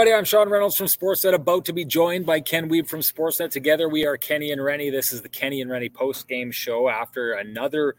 [0.00, 0.18] everybody.
[0.18, 3.50] I'm Sean Reynolds from Sportsnet, about to be joined by Ken Wiebe from Sportsnet.
[3.50, 4.88] Together, we are Kenny and Rennie.
[4.88, 7.96] This is the Kenny and Rennie post game show after another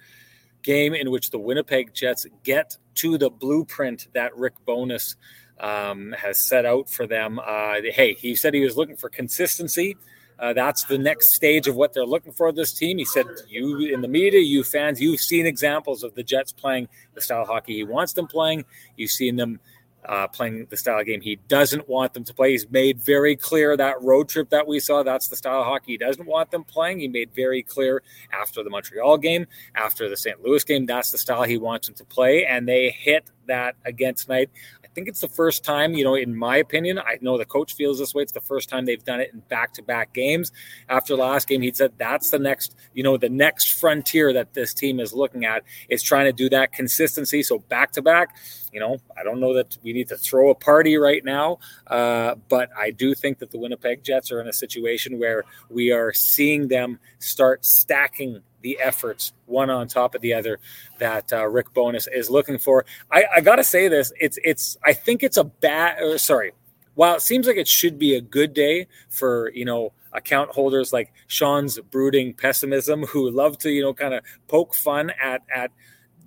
[0.64, 5.16] game in which the Winnipeg Jets get to the blueprint that Rick Bowness
[5.60, 7.38] um, has set out for them.
[7.38, 9.96] Uh, hey, he said he was looking for consistency.
[10.40, 12.98] Uh, that's the next stage of what they're looking for this team.
[12.98, 16.88] He said, "You in the media, you fans, you've seen examples of the Jets playing
[17.14, 18.66] the style of hockey he wants them playing.
[18.98, 19.60] You've seen them
[20.06, 22.52] uh, playing the style of game he doesn't want them to play.
[22.52, 25.94] He's made very clear that road trip that we saw, that's the style of hockey
[25.94, 27.00] he doesn't want them playing.
[27.00, 28.02] He made very clear
[28.32, 30.42] after the Montreal game, after the St.
[30.44, 32.46] Louis game, that's the style he wants them to play.
[32.46, 34.50] And they hit that again tonight
[34.92, 37.76] I think it's the first time, you know, in my opinion, I know the coach
[37.76, 38.24] feels this way.
[38.24, 40.52] It's the first time they've done it in back to back games.
[40.90, 44.54] After the last game, he said that's the next, you know, the next frontier that
[44.54, 47.42] this team is looking at is trying to do that consistency.
[47.42, 48.36] So back to back,
[48.74, 52.36] you know, I don't know that we need to throw a party right now, uh,
[52.50, 56.12] but I do think that the Winnipeg Jets are in a situation where we are
[56.12, 60.60] seeing them start stacking the efforts one on top of the other
[61.00, 62.86] that uh, Rick Bowness is looking for.
[63.12, 66.20] I, I got to say this: it's it's I think it's a bad.
[66.20, 66.54] sorry,
[66.96, 70.92] while it seems like it should be a good day for you know account holders
[70.92, 75.72] like Sean's brooding pessimism, who love to you know kind of poke fun at at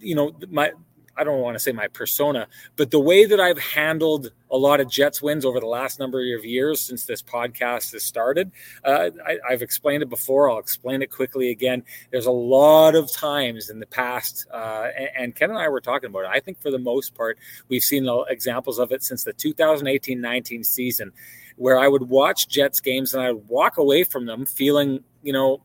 [0.00, 0.72] you know my
[1.16, 4.80] I don't want to say my persona, but the way that I've handled a lot
[4.80, 8.50] of Jets wins over the last number of years since this podcast has started,
[8.84, 10.50] uh, I, have explained it before.
[10.50, 11.82] I'll explain it quickly again.
[12.10, 15.80] There's a lot of times in the past, uh, and, and, Ken and I were
[15.80, 16.30] talking about it.
[16.32, 20.64] I think for the most part, we've seen examples of it since the 2018 19
[20.64, 21.12] season,
[21.56, 25.32] where I would watch Jets games and I would walk away from them feeling, you
[25.32, 25.60] know,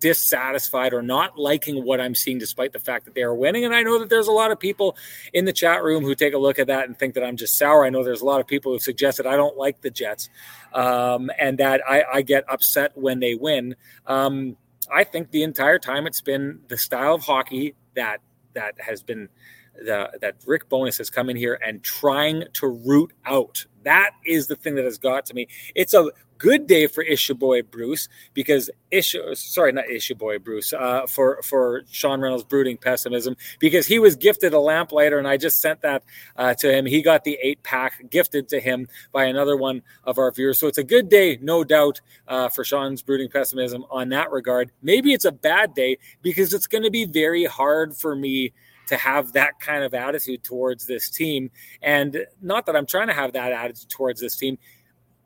[0.00, 3.64] dissatisfied or not liking what I'm seeing, despite the fact that they are winning.
[3.64, 4.96] And I know that there's a lot of people
[5.32, 7.56] in the chat room who take a look at that and think that I'm just
[7.58, 7.84] sour.
[7.84, 10.28] I know there's a lot of people who suggest that I don't like the Jets
[10.72, 13.76] um, and that I, I, get upset when they win.
[14.06, 14.56] Um,
[14.92, 18.20] I think the entire time it's been the style of hockey that
[18.54, 19.28] that has been
[19.74, 23.66] the, that Rick Bowness has come in here and trying to root out.
[23.82, 25.48] That is the thing that has got to me.
[25.74, 30.72] It's a good day for issue boy Bruce because issue sorry not issue boy Bruce
[30.72, 35.36] uh, for for Sean Reynolds brooding pessimism because he was gifted a lamplighter and I
[35.36, 36.04] just sent that
[36.36, 36.86] uh, to him.
[36.86, 40.58] He got the eight pack gifted to him by another one of our viewers.
[40.58, 44.70] So it's a good day, no doubt, uh, for Sean's brooding pessimism on that regard.
[44.82, 48.52] Maybe it's a bad day because it's going to be very hard for me
[48.86, 51.50] to have that kind of attitude towards this team.
[51.82, 54.58] And not that I'm trying to have that attitude towards this team.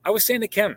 [0.04, 0.76] I was saying to Ken,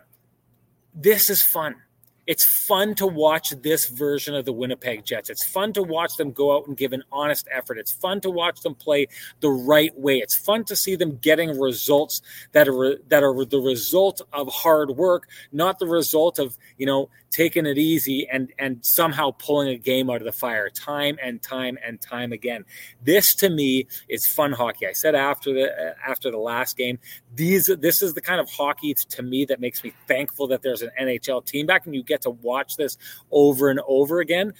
[0.94, 1.76] this is fun.
[2.24, 5.28] It's fun to watch this version of the Winnipeg Jets.
[5.28, 7.78] It's fun to watch them go out and give an honest effort.
[7.78, 9.08] It's fun to watch them play
[9.40, 10.18] the right way.
[10.18, 12.22] It's fun to see them getting results
[12.52, 17.10] that are that are the result of hard work, not the result of, you know,
[17.32, 21.42] taking it easy and and somehow pulling a game out of the fire time and
[21.42, 22.64] time and time again.
[23.02, 24.86] This to me is fun hockey.
[24.86, 26.98] I said after the uh, after the last game,
[27.34, 30.82] these this is the kind of hockey to me that makes me thankful that there's
[30.82, 32.98] an NHL team back and you get to watch this
[33.30, 34.52] over and over again.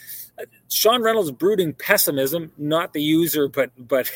[0.73, 4.11] Sean Reynolds' brooding pessimism, not the user, but, but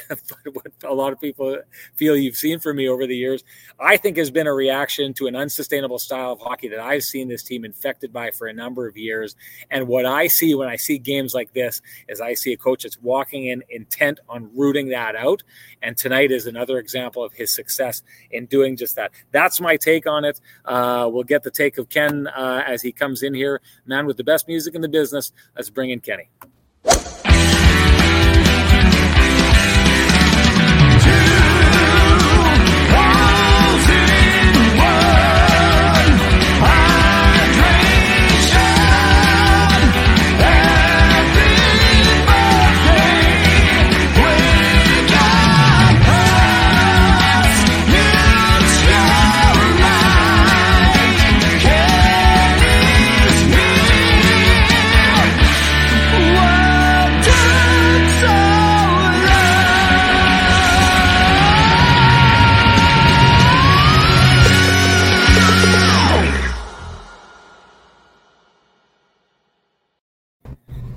[0.52, 1.58] what a lot of people
[1.96, 3.44] feel you've seen from me over the years,
[3.78, 7.28] I think has been a reaction to an unsustainable style of hockey that I've seen
[7.28, 9.36] this team infected by for a number of years.
[9.70, 12.84] And what I see when I see games like this is I see a coach
[12.84, 15.42] that's walking in intent on rooting that out.
[15.82, 19.12] And tonight is another example of his success in doing just that.
[19.30, 20.40] That's my take on it.
[20.64, 23.60] Uh, we'll get the take of Ken uh, as he comes in here.
[23.84, 25.32] Man with the best music in the business.
[25.54, 26.30] Let's bring in Kenny.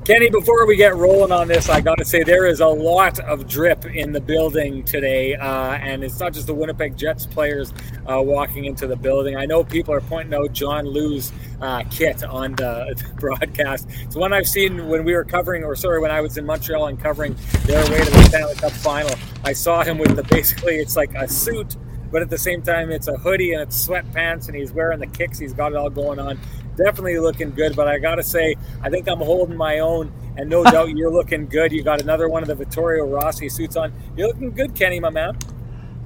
[0.10, 3.20] Kenny, before we get rolling on this, I got to say there is a lot
[3.20, 7.76] of drip in the building today, uh, and it's not just the Winnipeg Jets players
[8.12, 9.38] uh, walking into the building.
[9.38, 13.88] I know people are pointing out John Lu's uh, kit on the, broadcast.
[14.02, 16.88] It's one I've seen when we were covering, or sorry, when I was in Montreal
[16.88, 17.36] and covering
[17.66, 19.16] their way to the Stanley Cup final.
[19.44, 21.78] I saw him with the basically it's like a suit
[22.12, 25.08] but at the same time, it's a hoodie and it's sweatpants, and he's wearing the
[25.08, 25.38] kicks.
[25.38, 26.40] He's got it all going on.
[26.84, 27.76] Definitely looking good.
[27.76, 31.12] But I got to say, I think I'm holding my own, and no doubt you're
[31.12, 31.72] looking good.
[31.72, 33.92] You got another one of the Vittorio Rossi suits on.
[34.16, 35.38] You're looking good, Kenny, my man.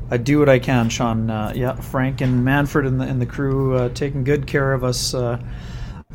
[0.10, 1.30] I do what I can, Sean.
[1.30, 4.84] Uh, yeah, Frank and Manfred and the, and the crew uh, taking good care of
[4.84, 5.42] us uh,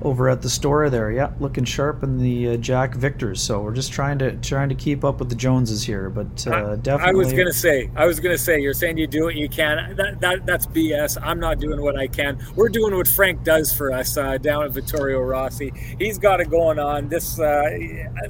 [0.02, 1.10] over at the store there.
[1.10, 3.42] Yeah, looking sharp in the uh, Jack Victors.
[3.42, 6.76] So we're just trying to trying to keep up with the Joneses here, but uh,
[6.76, 7.08] definitely.
[7.08, 9.96] I was gonna say, I was gonna say, you're saying you do what you can.
[9.96, 11.18] That, that that's BS.
[11.22, 12.38] I'm not doing what I can.
[12.54, 15.72] We're doing what Frank does for us uh, down at Vittorio Rossi.
[15.98, 17.08] He's got it going on.
[17.08, 17.78] This, uh,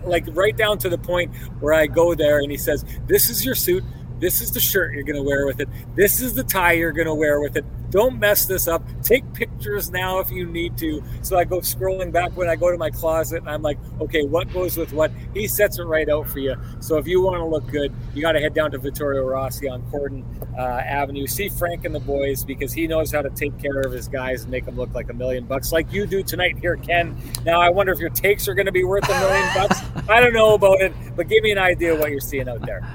[0.04, 3.44] like, right down to the point where I go there and he says, "This is
[3.44, 3.84] your suit."
[4.18, 5.68] This is the shirt you're going to wear with it.
[5.94, 7.64] This is the tie you're going to wear with it.
[7.90, 8.82] Don't mess this up.
[9.02, 11.02] Take pictures now if you need to.
[11.22, 14.24] So I go scrolling back when I go to my closet and I'm like, okay,
[14.24, 15.10] what goes with what?
[15.32, 16.54] He sets it right out for you.
[16.80, 19.68] So if you want to look good, you got to head down to Vittorio Rossi
[19.68, 20.24] on Corydon
[20.58, 21.26] uh, Avenue.
[21.26, 24.42] See Frank and the boys because he knows how to take care of his guys
[24.42, 27.16] and make them look like a million bucks, like you do tonight here, Ken.
[27.46, 29.80] Now I wonder if your takes are going to be worth a million bucks.
[30.08, 32.86] I don't know about it, but give me an idea what you're seeing out there.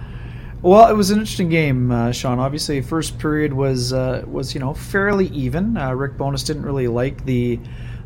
[0.64, 2.40] Well, it was an interesting game, uh, Sean.
[2.40, 5.76] Obviously, first period was uh, was you know fairly even.
[5.76, 7.60] Uh, Rick Bowness didn't really like the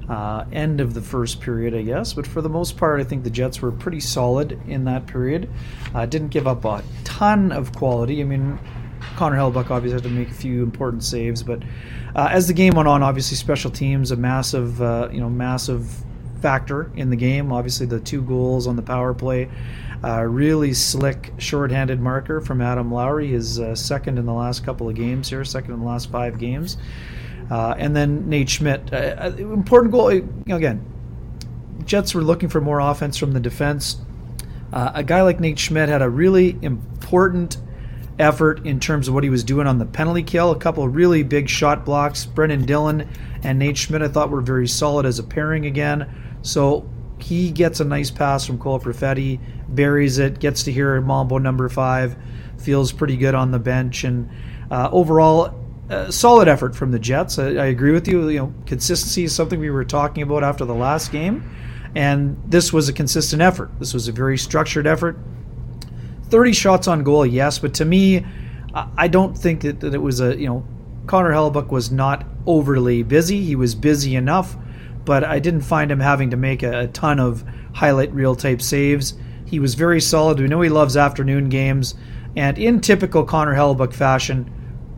[0.10, 3.24] uh, end of the first period, I guess, but for the most part, I think
[3.24, 5.48] the Jets were pretty solid in that period.
[5.94, 8.22] Uh, didn't give up a ton of quality.
[8.22, 8.58] I mean,
[9.18, 11.62] Connor Hellebuyck obviously had to make a few important saves, but
[12.16, 14.80] uh, as the game went on, obviously special teams a massive
[15.14, 15.88] you know massive
[16.42, 17.54] factor in the game.
[17.54, 19.48] Obviously, the two goals on the power play.
[20.04, 24.88] Uh, really slick short-handed marker from Adam Lowry, his uh, second in the last couple
[24.88, 26.78] of games here, second in the last five games.
[27.50, 30.10] Uh, and then Nate Schmidt, uh, uh, important goal.
[30.10, 30.86] Again,
[31.86, 33.98] Jets were looking for more offense from the defense.
[34.72, 37.58] Uh, a guy like Nate Schmidt had a really important
[38.20, 40.52] effort in terms of what he was doing on the penalty kill.
[40.52, 42.26] A couple of really big shot blocks.
[42.26, 43.08] Brendan Dillon
[43.44, 46.38] and Nate Schmidt, I thought, were very solid as a pairing again.
[46.42, 51.38] So he gets a nice pass from Cole Perfetti, buries it, gets to hear Mambo
[51.38, 52.16] number five,
[52.58, 54.30] feels pretty good on the bench, and
[54.72, 55.54] uh, overall,
[55.90, 57.40] uh, solid effort from the Jets.
[57.40, 58.28] I, I, agree with you.
[58.30, 61.50] You know, consistency is something we were talking about after the last game,
[61.96, 63.72] and this was a consistent effort.
[63.80, 65.18] This was a very structured effort.
[66.24, 68.26] Thirty shots on goal, yes, but to me,
[68.74, 70.66] I don't think that, that it was a you know
[71.06, 73.42] Connor Hellebuyck was not overly busy.
[73.42, 74.58] He was busy enough
[75.08, 78.62] but I didn't find him having to make a, a ton of highlight reel type
[78.62, 79.14] saves.
[79.46, 80.38] He was very solid.
[80.38, 81.96] We know he loves afternoon games.
[82.36, 84.52] And in typical Connor Hellebuyck fashion,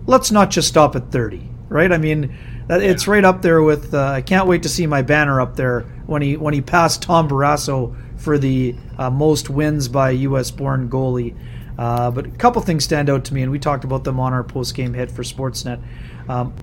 [0.07, 1.91] let's not just stop at 30, right?
[1.91, 2.35] I mean,
[2.71, 3.94] it's right up there with.
[3.94, 7.03] Uh, I can't wait to see my banner up there when he when he passed
[7.03, 10.50] Tom Barrasso for the uh, most wins by U.S.
[10.50, 11.35] born goalie.
[11.77, 14.33] Uh, but a couple things stand out to me, and we talked about them on
[14.33, 15.81] our post game hit for Sportsnet.
[16.27, 16.53] Um,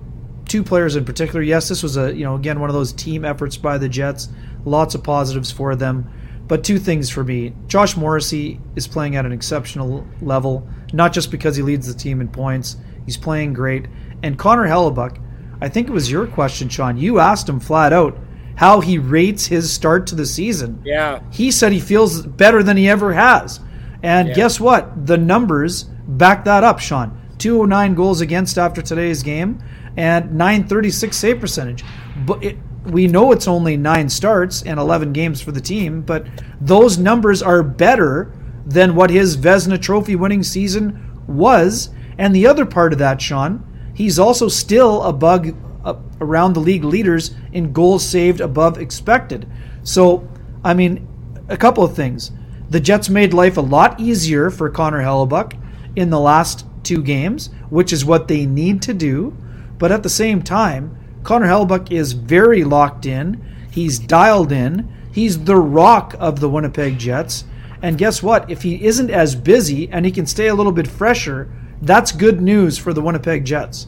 [0.47, 1.41] two players in particular.
[1.41, 4.29] Yes, this was a you know again one of those team efforts by the Jets.
[4.65, 6.11] Lots of positives for them,
[6.47, 11.31] but two things for me: Josh Morrissey is playing at an exceptional level, not just
[11.31, 12.77] because he leads the team in points.
[13.05, 13.87] He's playing great,
[14.23, 15.21] and Connor Hellebuyck.
[15.59, 16.97] I think it was your question, Sean.
[16.97, 18.17] You asked him flat out
[18.57, 20.81] how he rates his start to the season.
[20.83, 21.21] Yeah.
[21.31, 23.59] He said he feels better than he ever has.
[24.03, 24.33] And yeah.
[24.33, 25.05] guess what?
[25.05, 27.21] The numbers back that up, Sean.
[27.37, 29.61] 209 goals against after today's game
[29.97, 31.83] and 936 save percentage.
[32.25, 36.25] But it, we know it's only nine starts and 11 games for the team, but
[36.61, 38.31] those numbers are better
[38.65, 41.89] than what his Vezina Trophy winning season was.
[42.17, 46.59] And the other part of that, Sean, he's also still a bug uh, around the
[46.59, 49.49] league leaders in goals saved above expected.
[49.83, 50.27] So,
[50.63, 51.07] I mean,
[51.49, 52.31] a couple of things.
[52.69, 55.57] The Jets made life a lot easier for Connor Hellebuyck
[55.95, 59.35] in the last two games, which is what they need to do.
[59.77, 63.43] But at the same time, Connor Hellebuyck is very locked in.
[63.71, 64.91] He's dialed in.
[65.11, 67.43] He's the rock of the Winnipeg Jets.
[67.81, 68.49] And guess what?
[68.49, 72.41] If he isn't as busy and he can stay a little bit fresher, that's good
[72.41, 73.87] news for the Winnipeg Jets.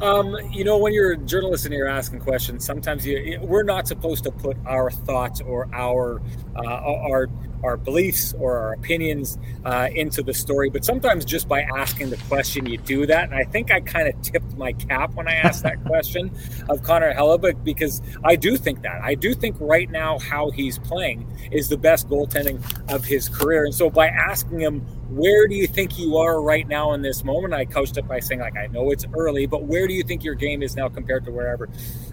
[0.00, 3.86] Um, you know, when you're a journalist and you're asking questions, sometimes you, we're not
[3.86, 6.22] supposed to put our thoughts or our
[6.56, 7.28] uh, our
[7.62, 10.70] our beliefs or our opinions uh, into the story.
[10.70, 13.24] But sometimes just by asking the question, you do that.
[13.24, 16.30] And I think I kind of tipped my cap when I asked that question
[16.68, 19.02] of Connor Hellebuyck because I do think that.
[19.02, 22.60] I do think right now how he's playing is the best goaltending
[22.92, 23.64] of his career.
[23.64, 27.24] And so by asking him, where do you think you are right now in this
[27.24, 27.52] moment?
[27.52, 30.22] I coached it by saying, like, I know it's early, but where do you think
[30.22, 31.68] your game is now compared to wherever?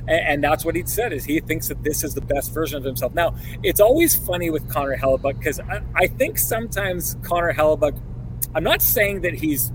[0.07, 2.77] And, and that's what he'd said is he thinks that this is the best version
[2.77, 3.13] of himself.
[3.13, 4.95] Now, it's always funny with Connor
[5.37, 7.99] Because I, I think sometimes Connor Hellebuyck,
[8.55, 9.71] I'm not saying that he's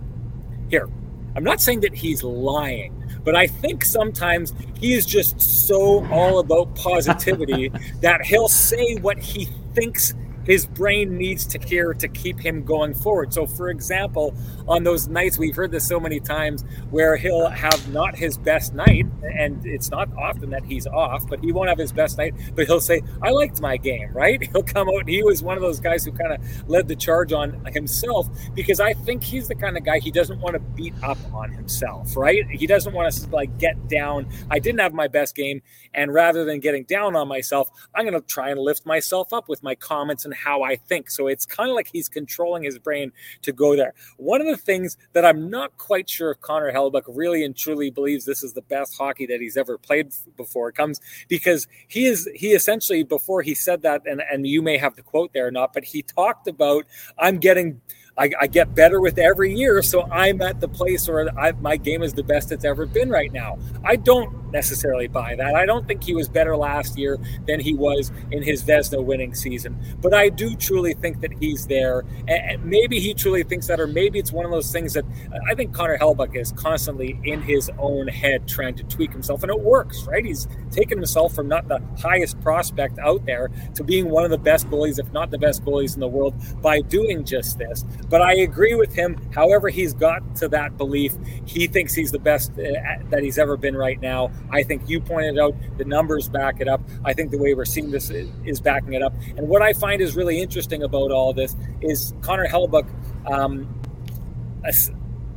[0.71, 0.89] here.
[1.35, 2.93] I'm not saying that he's lying,
[3.25, 9.19] but I think sometimes he is just so all about positivity that he'll say what
[9.19, 13.33] he thinks his brain needs to hear to keep him going forward.
[13.33, 14.35] So, for example,
[14.67, 18.75] on those nights, we've heard this so many times where he'll have not his best
[18.75, 22.35] night, and it's not often that he's off, but he won't have his best night,
[22.55, 24.43] but he'll say, I liked my game, right?
[24.43, 26.97] He'll come out, and he was one of those guys who kind of led the
[26.97, 30.61] charge on himself because I think he's the kind of guy he doesn't want to
[30.61, 32.47] beat up on himself, right?
[32.51, 34.29] He doesn't want to like get down.
[34.51, 35.63] I didn't have my best game,
[35.95, 39.49] and rather than getting down on myself, I'm going to try and lift myself up
[39.49, 41.11] with my comments and how I think.
[41.11, 43.13] So it's kind of like he's controlling his brain
[43.43, 43.95] to go there.
[44.17, 47.91] One of the things that I'm not quite sure if Connor Hellebuyck really and truly
[47.91, 52.29] believes this is the best hockey that he's ever played before comes because he is
[52.35, 55.51] he essentially before he said that and and you may have the quote there or
[55.51, 56.87] not, but he talked about
[57.19, 57.81] I'm getting
[58.17, 59.83] I, I, get better with every year.
[59.83, 63.09] So I'm at the place where I, my game is the best it's ever been
[63.09, 63.59] right now.
[63.85, 65.55] I don't necessarily buy that.
[65.55, 69.35] I don't think he was better last year than he was in his Vezina winning
[69.35, 69.79] season.
[70.01, 72.05] But I do truly think that he's there.
[72.29, 75.05] And maybe he truly thinks that, or maybe it's one of those things that
[75.49, 79.43] I think Connor Hellebuyck is constantly in his own head trying to tweak himself.
[79.43, 80.25] And it works, right?
[80.25, 84.39] He's taken himself from not the highest prospect out there to being one of the
[84.39, 87.85] best goalies, if not the best goalies in the world, by doing just this.
[88.09, 89.17] But I agree with him.
[89.33, 91.15] However, he's got to that belief.
[91.47, 92.63] He thinks he's the best uh,
[93.11, 94.31] that he's ever been right now.
[94.51, 96.81] I think you pointed out the numbers back it up.
[97.05, 99.15] I think the way we're seeing this is backing it up.
[99.37, 102.87] And what I find is really interesting about all this is Connor Hellebuyck.
[103.31, 103.69] Um,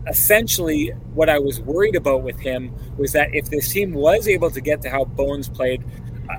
[0.08, 4.52] essentially, what I was worried about with him was that if this team was able
[4.52, 5.84] to get to how Bones played,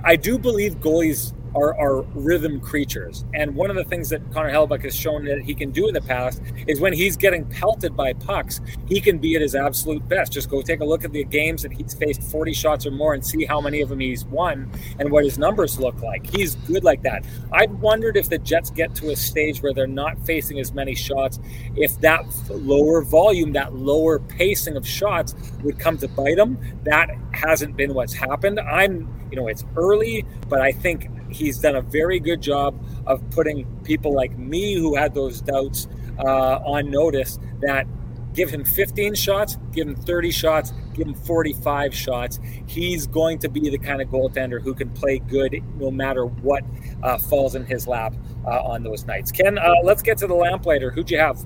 [0.04, 3.24] I do believe goalies are, are rhythm creatures.
[3.34, 5.94] And one of the things that Connor Hellebuyck has shown that he can do in
[5.94, 10.06] the past is when he's getting pelted by pucks, he can be at his absolute
[10.06, 10.32] best.
[10.32, 13.14] Just go take a look at the games that he's faced 40 shots or more
[13.14, 16.26] and see how many of them he's won and what his numbers look like.
[16.26, 17.24] He's good like that.
[17.52, 20.94] I wondered if the Jets get to a stage where they're not facing as many
[20.94, 21.38] shots,
[21.74, 26.58] if that lower volume, that lower pacing of shots would come to bite them.
[26.84, 28.60] That hasn't been what's happened.
[28.60, 32.74] I'm, you know, it's early, but I think he's done a very good job
[33.06, 35.86] of putting people like me who had those doubts
[36.18, 37.86] uh, on notice that
[38.34, 42.38] give him 15 shots, give him 30 shots, give him 45 shots.
[42.66, 46.62] He's going to be the kind of goaltender who can play good no matter what
[47.02, 48.14] uh, falls in his lap
[48.46, 49.32] uh, on those nights.
[49.32, 50.90] Ken, uh, let's get to the lamplighter.
[50.90, 51.44] Who'd you have?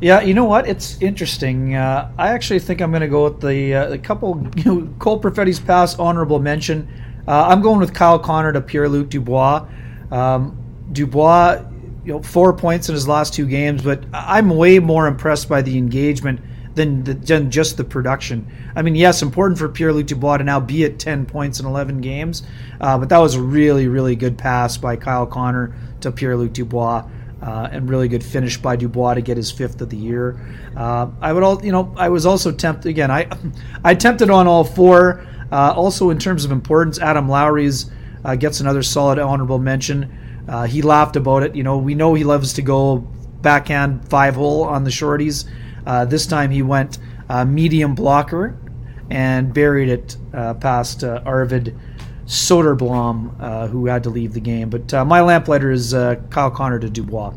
[0.00, 0.66] Yeah, you know what?
[0.66, 1.74] It's interesting.
[1.74, 5.20] Uh, I actually think I'm going to go with the, uh, couple you know, Cole
[5.20, 6.88] Perfetti's past honorable mention.
[7.30, 9.64] Uh, I'm going with Kyle Connor to Pierre Luc Dubois.
[10.10, 10.56] Um,
[10.90, 11.62] Dubois,
[12.04, 15.62] you know, four points in his last two games, but I'm way more impressed by
[15.62, 16.40] the engagement
[16.74, 18.50] than, the, than just the production.
[18.74, 21.66] I mean, yes, important for Pierre Luc Dubois to now be at 10 points in
[21.66, 22.42] 11 games,
[22.80, 26.52] uh, but that was a really, really good pass by Kyle Connor to Pierre Luc
[26.52, 27.08] Dubois.
[27.40, 30.38] Uh, and really good finish by Dubois to get his fifth of the year.
[30.76, 33.10] Uh, I would all, you know, I was also tempted again.
[33.10, 33.30] I,
[33.82, 35.26] I tempted on all four.
[35.50, 37.90] Uh, also, in terms of importance, Adam Lowry's
[38.24, 40.44] uh, gets another solid honorable mention.
[40.48, 41.54] Uh, he laughed about it.
[41.54, 42.98] You know, we know he loves to go
[43.42, 45.48] backhand five hole on the shorties.
[45.86, 48.58] Uh, this time he went uh, medium blocker
[49.10, 51.76] and buried it uh, past Arvid
[52.26, 54.70] Soderblom, who had to leave the game.
[54.70, 55.92] But my lamplighter is
[56.30, 57.34] Kyle Connor to Dubois.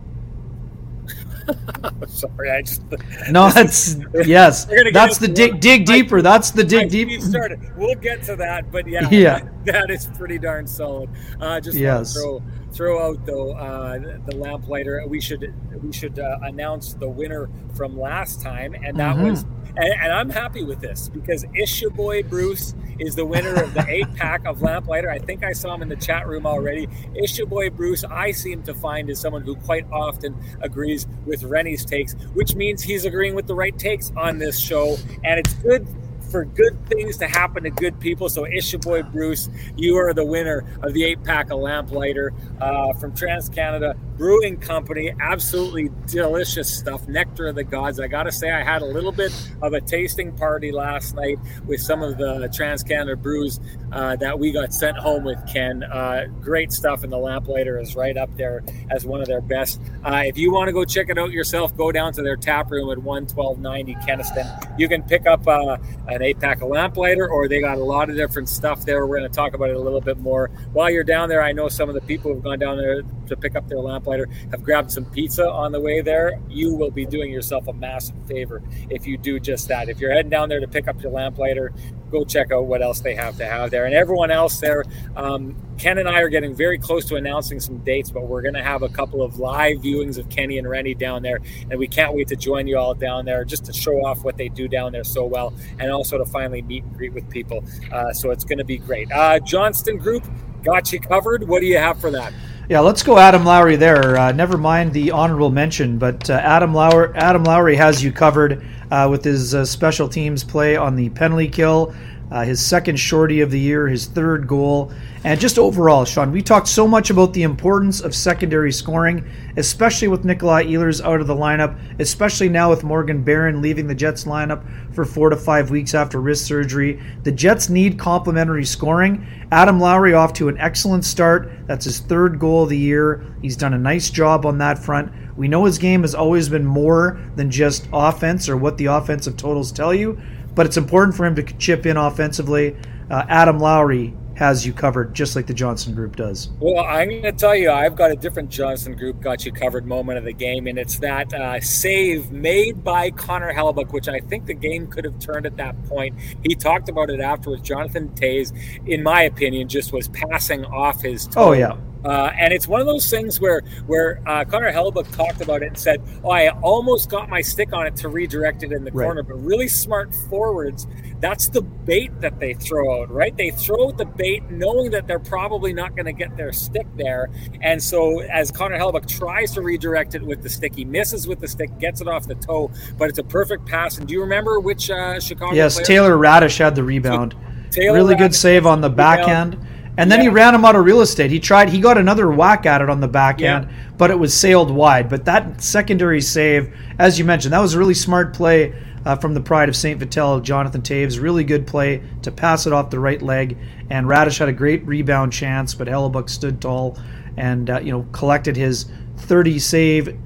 [2.07, 2.81] Sorry, I just
[3.29, 3.49] no.
[3.49, 4.65] That's yes.
[4.93, 6.21] That's the dig dig deeper.
[6.21, 7.23] That's the dig deeper.
[7.23, 7.59] Started.
[7.77, 11.09] We'll get to that, but yeah, yeah, that, that is pretty darn solid.
[11.39, 12.13] Uh, just yes.
[12.13, 12.41] throw
[12.73, 15.03] throw out though uh, the lamplighter.
[15.07, 19.29] We should we should uh, announce the winner from last time, and that mm-hmm.
[19.29, 23.73] was and, and, I'm happy with this because Isha Boy Bruce is the winner of
[23.73, 25.09] the eight pack of Lamplighter.
[25.09, 26.87] I think I saw him in the chat room already.
[27.15, 31.85] Isha Boy Bruce, I seem to find is someone who quite often agrees with Rennie's
[31.85, 34.97] takes, which means he's agreeing with the right takes on this show.
[35.23, 35.87] And it's good
[36.33, 38.27] for good things to happen to good people.
[38.27, 42.93] So, Isha Boy Bruce, you are the winner of the eight pack of Lamplighter uh,
[42.93, 45.13] from Trans Canada Brewing Company.
[45.19, 47.07] Absolutely delicious stuff.
[47.07, 47.99] Nectar of the Gods.
[47.99, 51.39] I got to say, I had a little bit of a tasting party last night
[51.65, 53.59] with some of the Trans Canada brews
[53.91, 55.83] uh, that we got sent home with Ken.
[55.83, 59.79] Uh, great stuff, and the Lamplighter is right up there as one of their best.
[60.03, 62.71] Uh, if you want to go check it out yourself, go down to their tap
[62.71, 64.79] room at 11290 Kenaston.
[64.79, 65.77] You can pick up uh,
[66.07, 69.05] an of lamplighter, or they got a lot of different stuff there.
[69.05, 70.47] We're going to talk about it a little bit more.
[70.73, 73.35] While you're down there, I know some of the people who've gone down there to
[73.35, 76.39] pick up their lamplighter have grabbed some pizza on the way there.
[76.49, 79.89] You will be doing yourself a massive favor if you do just that.
[79.89, 81.73] If you're heading down there to pick up your lamplighter,
[82.11, 83.85] go check out what else they have to have there.
[83.85, 84.83] And everyone else there,
[85.15, 88.53] um, Ken and I are getting very close to announcing some dates, but we're going
[88.53, 91.39] to have a couple of live viewings of Kenny and Rennie down there.
[91.71, 94.37] And we can't wait to join you all down there just to show off what
[94.37, 97.63] they do down there so well and also to finally meet and greet with people.
[97.91, 99.11] Uh, so it's going to be great.
[99.11, 100.23] Uh, Johnston Group
[100.63, 101.47] got you covered.
[101.47, 102.33] What do you have for that?
[102.69, 104.15] Yeah, let's go Adam Lowry there.
[104.17, 108.65] Uh, never mind the honorable mention, but uh, Adam Lowry Adam Lowry has you covered
[108.89, 111.93] uh, with his uh, special teams play on the penalty kill,
[112.33, 114.91] uh, his second shorty of the year, his third goal,
[115.23, 116.31] and just overall, Sean.
[116.31, 121.21] We talked so much about the importance of secondary scoring, especially with Nikolai Ehlers out
[121.21, 125.37] of the lineup, especially now with Morgan Barron leaving the Jets lineup for four to
[125.37, 126.99] five weeks after wrist surgery.
[127.21, 129.27] The Jets need complementary scoring.
[129.51, 131.51] Adam Lowry off to an excellent start.
[131.67, 133.23] That's his third goal of the year.
[133.43, 135.11] He's done a nice job on that front.
[135.37, 139.37] We know his game has always been more than just offense or what the offensive
[139.37, 140.19] totals tell you,
[140.55, 142.75] but it's important for him to chip in offensively.
[143.09, 146.49] Uh, Adam Lowry has you covered, just like the Johnston Group does.
[146.59, 149.85] Well, I'm going to tell you, I've got a different Johnston Group got you covered
[149.85, 154.19] moment of the game, and it's that uh, save made by Connor Hellebuyck, which I
[154.19, 156.19] think the game could have turned at that point.
[156.43, 157.61] He talked about it afterwards.
[157.61, 158.53] Jonathan Toews,
[158.87, 161.49] in my opinion, just was passing off his toe.
[161.49, 165.41] Oh, yeah uh, and it's one of those things where where uh, Connor Hellebuyck talked
[165.41, 168.71] about it and said, "Oh, I almost got my stick on it to redirect it
[168.71, 169.05] in the right.
[169.05, 170.87] corner." But really smart forwards,
[171.19, 173.35] that's the bait that they throw out, right?
[173.35, 176.87] They throw out the bait knowing that they're probably not going to get their stick
[176.97, 177.29] there.
[177.61, 181.39] And so, as Connor Hellebuyck tries to redirect it with the stick, he misses with
[181.39, 183.97] the stick, gets it off the toe, but it's a perfect pass.
[183.97, 185.55] And do you remember which uh, Chicago?
[185.55, 185.79] Yes?
[185.87, 187.35] Taylor Raddysh had the rebound.
[187.69, 189.57] So, really Raddysh good save on the backhand.
[189.97, 190.23] And then yeah.
[190.23, 191.29] he ran him out of real estate.
[191.29, 191.69] He tried.
[191.69, 193.65] He got another whack at it on the back yeah.
[193.97, 195.07] but it was sailed wide.
[195.07, 198.73] But that secondary save, as you mentioned, that was a really smart play
[199.05, 201.21] uh, from the pride of Saint Vital, Jonathan Toews.
[201.21, 203.57] Really good play to pass it off the right leg.
[203.91, 206.97] And Raddysh had a great rebound chance, but Hellebuyck stood tall
[207.37, 208.85] and uh, you know collected his
[209.17, 210.17] 30 save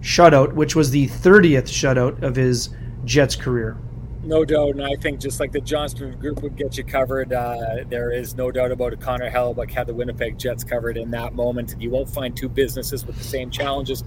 [0.00, 2.70] shutout, which was the 30th shutout of his
[3.04, 3.76] Jets career.
[4.26, 7.84] No doubt, and I think just like the Johnston Group would get you covered, uh,
[7.88, 9.00] there is no doubt about it.
[9.00, 11.76] Connor Hellebuyck had the Winnipeg Jets covered in that moment.
[11.78, 14.02] You won't find two businesses with the same challenges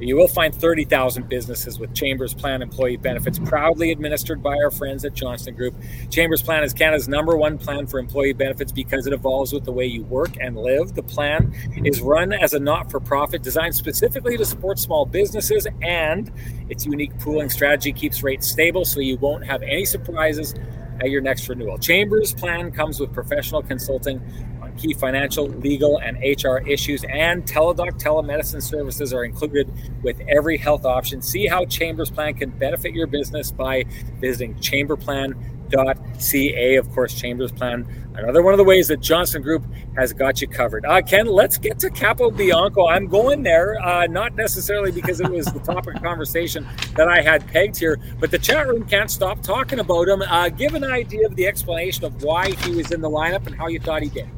[0.00, 5.04] you will find 30,000 businesses with Chambers Plan employee benefits proudly administered by our friends
[5.04, 5.74] at Johnston Group.
[6.10, 9.72] Chambers Plan is Canada's number one plan for employee benefits because it evolves with the
[9.72, 10.94] way you work and live.
[10.94, 11.52] The plan
[11.84, 16.30] is run as a not for profit designed specifically to support small businesses, and
[16.68, 20.54] its unique pooling strategy keeps rates stable so you won't have any surprises
[21.00, 21.78] at your next renewal.
[21.78, 24.20] Chambers Plan comes with professional consulting
[24.78, 29.70] key financial, legal, and HR issues, and Teladoc telemedicine services are included
[30.02, 31.20] with every health option.
[31.20, 33.84] See how Chambers Plan can benefit your business by
[34.20, 36.76] visiting chamberplan.ca.
[36.76, 39.64] Of course, Chambers Plan, another one of the ways that Johnston Group
[39.96, 40.86] has got you covered.
[40.86, 42.90] Uh, Ken, let's get to Capobianco.
[42.90, 47.20] I'm going there, uh, not necessarily because it was the topic of conversation that I
[47.20, 50.22] had pegged here, but the chat room can't stop talking about him.
[50.22, 53.54] Uh, give an idea of the explanation of why he was in the lineup and
[53.54, 54.28] how you thought he did.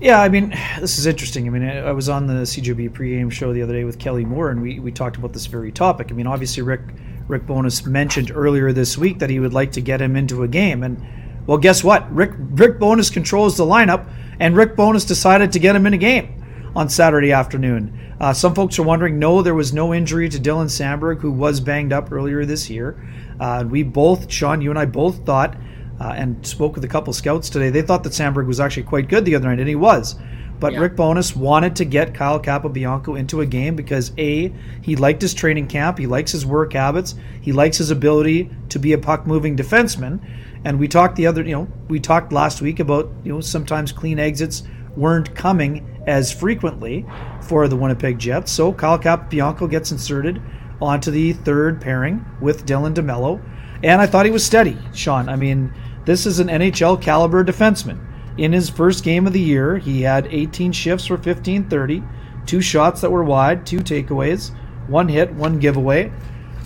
[0.00, 1.46] Yeah, I mean, this is interesting.
[1.46, 4.50] I mean, I was on the CJOB pregame show the other day with Kelly Moore,
[4.50, 6.08] and we, we talked about this very topic.
[6.10, 6.82] I mean, obviously, Rick
[7.26, 10.48] Rick Bowness mentioned earlier this week that he would like to get him into a
[10.48, 11.02] game, and
[11.46, 12.10] well, guess what?
[12.14, 14.08] Rick Rick Bowness controls the lineup,
[14.40, 16.42] and Rick Bowness decided to get him in a game
[16.76, 17.98] on Saturday afternoon.
[18.20, 21.60] Uh, some folks are wondering, no, there was no injury to Dylan Samberg, who was
[21.60, 22.96] banged up earlier this year.
[23.40, 25.56] Uh, we both, Sean, you and I both thought
[26.00, 27.70] uh, and spoke with a couple scouts today.
[27.70, 30.16] They thought that Samberg was actually quite good the other night, and he was.
[30.60, 30.80] But yeah.
[30.80, 34.52] Rick Bowness wanted to get Kyle Capobianco into a game because A,
[34.82, 38.78] he liked his training camp, he likes his work habits, he likes his ability to
[38.78, 40.20] be a puck moving defenseman.
[40.64, 43.92] And we talked the other, you know, we talked last week about, you know, sometimes
[43.92, 44.62] clean exits
[44.96, 47.04] weren't coming as frequently
[47.42, 48.52] for the Winnipeg Jets.
[48.52, 50.40] So Kyle Capobianco gets inserted
[50.80, 53.42] onto the third pairing with Dylan DeMello.
[53.82, 55.28] And I thought he was steady, Sean.
[55.28, 55.72] I mean,
[56.04, 57.98] this is an NHL caliber defenseman.
[58.36, 62.02] In his first game of the year, he had 18 shifts for 1530,
[62.46, 64.50] two shots that were wide, two takeaways,
[64.88, 66.12] one hit, one giveaway.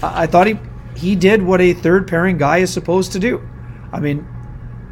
[0.03, 0.59] I thought he
[0.97, 3.49] he did what a third pairing guy is supposed to do.
[3.93, 4.27] I mean,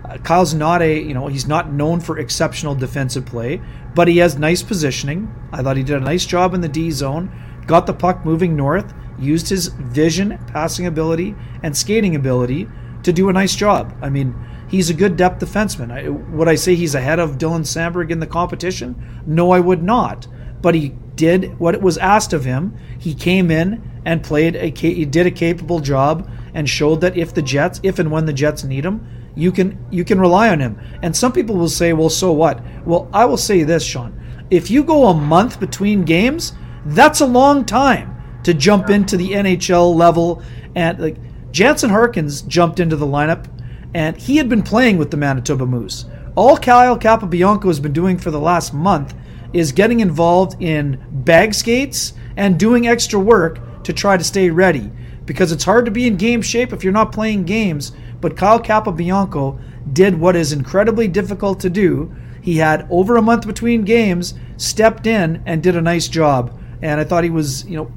[0.04, 3.60] uh, Kyle's not a, you know, he's not known for exceptional defensive play,
[3.94, 5.34] but he has nice positioning.
[5.52, 7.32] I thought he did a nice job in the D zone,
[7.66, 12.68] got the puck moving north, used his vision, passing ability, and skating ability
[13.06, 13.96] to do a nice job.
[14.02, 14.34] I mean,
[14.68, 15.92] he's a good depth defenseman.
[15.92, 19.22] I, would I say he's ahead of Dylan Samberg in the competition?
[19.24, 20.26] No, I would not.
[20.60, 22.76] But he did what it was asked of him.
[22.98, 27.32] He came in and played a he did a capable job and showed that if
[27.32, 30.58] the Jets, if and when the Jets need him, you can you can rely on
[30.58, 30.80] him.
[31.02, 34.20] And some people will say, "Well, so what?" Well, I will say this, Sean.
[34.50, 36.54] If you go a month between games,
[36.86, 40.42] that's a long time to jump into the NHL level
[40.74, 41.16] and like
[41.56, 43.46] Jansen Harkins jumped into the lineup
[43.94, 46.04] and he had been playing with the Manitoba Moose.
[46.34, 49.14] All Kyle Capobianco has been doing for the last month
[49.54, 54.92] is getting involved in bag skates and doing extra work to try to stay ready
[55.24, 57.92] because it's hard to be in game shape if you're not playing games.
[58.20, 59.58] But Kyle Capobianco
[59.94, 62.14] did what is incredibly difficult to do.
[62.42, 66.60] He had over a month between games, stepped in and did a nice job.
[66.82, 67.90] And I thought he was, you know,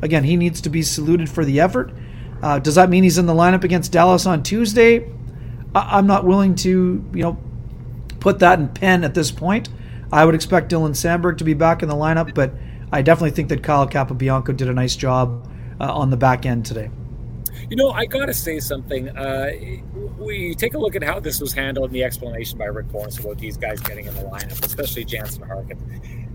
[0.00, 1.92] again, he needs to be saluted for the effort.
[2.44, 5.08] Uh, does that mean he's in the lineup against Dallas on Tuesday?
[5.74, 7.38] I- I'm not willing to, you know,
[8.20, 9.70] put that in pen at this point.
[10.12, 12.52] I would expect Dylan Samberg to be back in the lineup, but
[12.92, 15.48] I definitely think that Kyle Capobianco did a nice job
[15.80, 16.90] uh, on the back end today.
[17.70, 19.08] You know, I got to say something.
[19.08, 19.50] Uh,
[20.18, 23.18] we take a look at how this was handled and the explanation by Rick Bowness
[23.18, 25.82] about these guys getting in the lineup, especially Jansen Harkins.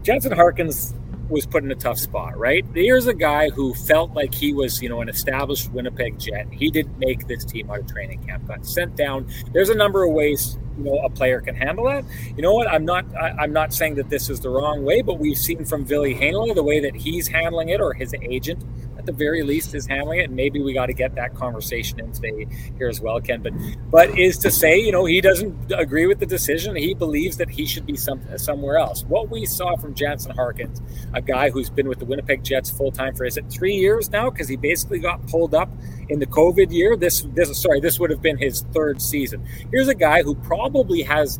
[0.02, 0.95] Jansen Harkins
[1.30, 2.65] was put in a tough spot, right?
[2.74, 6.48] Here's a guy who felt like he was, you know, an established Winnipeg Jet.
[6.52, 9.28] He didn't make this team out of training camp, got sent down.
[9.54, 12.04] There's a number of ways, you know, a player can handle that.
[12.36, 12.68] You know what?
[12.68, 15.65] I'm not, I, am not saying that this is the wrong way, but we've seen
[15.65, 18.63] from Ville Heinola the way that he's handling it, or his agent
[19.10, 20.26] the very least is handling it.
[20.26, 23.41] And maybe we got to get that conversation in today here as well, Ken.
[23.41, 23.54] But
[23.89, 26.76] but is to say, you know, he doesn't agree with the decision.
[26.76, 29.04] He believes that he should be some, somewhere else.
[29.06, 30.82] What we saw from Jansen Harkins,
[31.13, 34.10] a guy who's been with the Winnipeg Jets full time for is it three years
[34.12, 34.30] now?
[34.30, 35.69] Because he basically got pulled up
[36.10, 36.95] in the COVID year.
[36.95, 39.45] This this sorry, this would have been his third season.
[39.72, 41.39] Here's a guy who probably has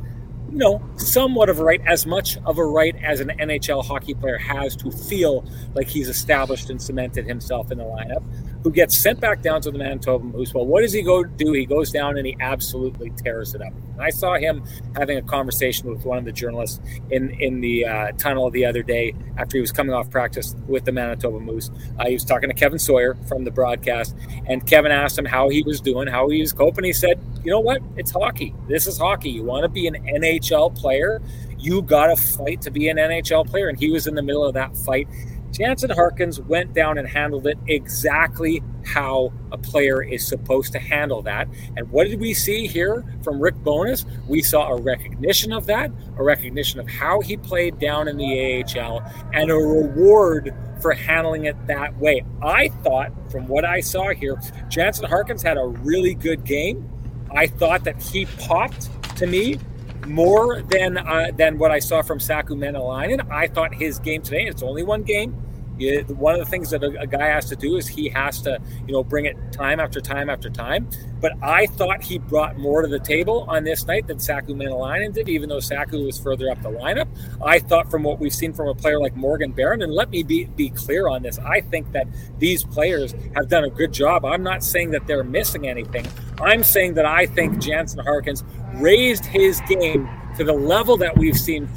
[0.52, 4.14] you know, somewhat of a right, as much of a right as an NHL hockey
[4.14, 8.24] player has to feel like he's established and cemented himself in the lineup
[8.64, 10.54] who gets sent back down to the Manitoba Moose.
[10.54, 11.54] Well, what does he go do?
[11.54, 13.74] He goes down and he absolutely tears it up.
[13.94, 14.64] And I saw him
[14.96, 18.84] having a conversation with one of the journalists in in the uh, tunnel the other
[18.84, 21.72] day after he was coming off practice with the Manitoba Moose.
[21.98, 24.16] Uh, he was talking to Kevin Sawyer from the broadcast,
[24.48, 26.84] and Kevin asked him how he was doing, how he was coping.
[26.84, 27.82] He said, "You know what?
[27.96, 28.54] It's hockey.
[28.68, 29.30] This is hockey.
[29.30, 31.22] You want to be an NHL player."
[31.62, 33.68] You got to fight to be an NHL player.
[33.68, 35.10] And he was in the middle of that fight
[35.52, 41.22] Jansen Harkins went down and handled it exactly how a player is supposed to handle
[41.24, 41.48] that.
[41.76, 44.06] And what did we see here from Rick Bowness?
[44.28, 48.64] We saw a recognition of that, a recognition of how he played down in the
[48.64, 49.02] AHL,
[49.34, 52.24] and a reward for handling it that way.
[52.42, 56.90] I thought, from what I saw here, Jansen Harkins had a really good game.
[57.36, 59.60] I thought that he popped to me
[60.08, 63.30] more than uh, than what I saw from Saku Maenalanen.
[63.32, 65.36] I thought his game today, it's only one game.
[65.80, 68.42] It, one of the things that a, a, guy has to do is he has
[68.42, 70.90] to, you know, bring it time after time after time.
[71.22, 75.14] But I thought he brought more to the table on this night than Saku Maenalanen
[75.14, 77.08] did, even though Saku was further up the lineup.
[77.44, 80.24] I thought from what we've seen from a player like Morgan Barron, and let me
[80.24, 84.26] be, be clear on this, I think that these players have done a good job.
[84.26, 86.06] I'm not saying that they're missing anything.
[86.42, 88.44] I'm saying that I think Jansen Harkins
[88.76, 90.10] raised his game
[90.40, 91.70] to the level that we've seen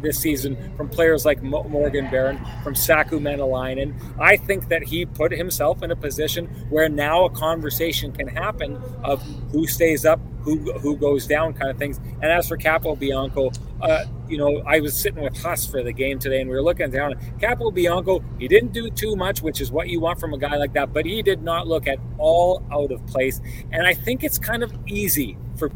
[0.00, 3.92] this season from players like Morgan Barron, from Saku Maenalanen.
[4.20, 8.80] I think that he put himself in a position where now a conversation can happen
[9.02, 11.98] of who stays up, who who goes down, kind of things.
[12.22, 16.20] And as for Capobianco, uh, you know, I was sitting with Huss for the game
[16.20, 17.14] today, and we were looking down.
[17.40, 20.72] Capobianco, he didn't do too much, which is what you want from a guy like
[20.74, 23.40] that, but he did not look at all out of place.
[23.72, 25.72] And I think it's kind of easy for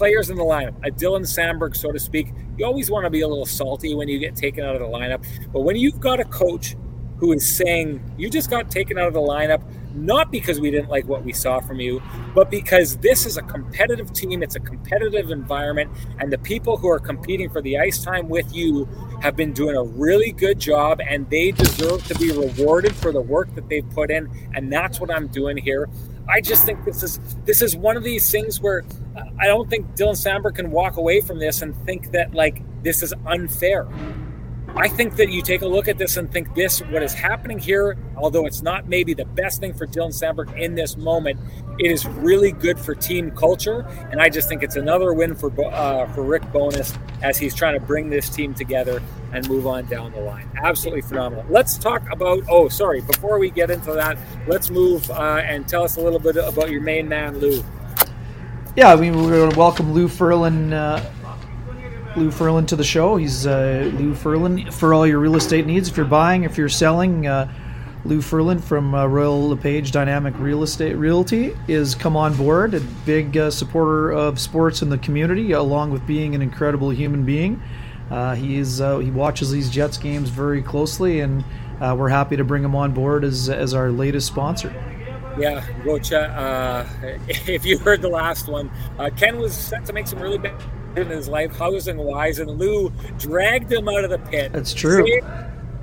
[0.00, 3.20] players in the lineup, a Dylan Samberg, so to speak, you always want to be
[3.20, 5.22] a little salty when you get taken out of the lineup.
[5.52, 6.74] But when you've got a coach
[7.18, 9.62] who is saying, you just got taken out of the lineup,
[9.94, 12.00] not because we didn't like what we saw from you,
[12.34, 16.88] but because this is a competitive team, it's a competitive environment, and the people who
[16.88, 18.88] are competing for the ice time with you
[19.20, 23.20] have been doing a really good job, and they deserve to be rewarded for the
[23.20, 25.90] work that they've put in, and that's what I'm doing here.
[26.30, 28.84] I just think this is this is one of these things where
[29.16, 32.62] uh, I don't think Dylan Samberg can walk away from this and think that like
[32.82, 33.88] this is unfair.
[34.76, 37.58] I think that you take a look at this and think this, what is happening
[37.58, 41.38] here, although it's not maybe the best thing for Dylan Samberg in this moment,
[41.78, 43.80] it is really good for team culture.
[44.10, 47.78] And I just think it's another win for uh, for Rick Bowness as he's trying
[47.78, 49.02] to bring this team together
[49.32, 50.48] and move on down the line.
[50.56, 51.44] Absolutely phenomenal.
[51.48, 55.82] Let's talk about, oh, sorry, before we get into that, let's move uh, and tell
[55.82, 57.62] us a little bit about your main man, Lou.
[58.76, 60.72] yeah, I mean, we're going to welcome Lou Ferlin.
[60.72, 61.04] Uh,
[62.16, 63.16] Lou Ferlin to the show.
[63.16, 65.88] He's uh, Lou Ferlin for all your real estate needs.
[65.88, 67.52] If you're buying, if you're selling, uh,
[68.04, 72.74] Lou Ferlin from uh, Royal LePage Dynamic Real Estate Realty is come on board.
[72.74, 77.24] A big uh, supporter of sports in the community, along with being an incredible human
[77.24, 77.62] being.
[78.10, 81.44] Uh, he is uh, he watches these Jets games very closely, and
[81.80, 84.74] we're happy to bring him on board as as our latest sponsor.
[85.38, 86.28] Yeah, Rocha.
[86.30, 86.88] Uh,
[87.28, 90.54] if you heard the last one, uh, Ken was set to make some really big
[90.96, 94.52] in his life, housing wise, and Lou dragged him out of the pit.
[94.52, 95.06] That's true.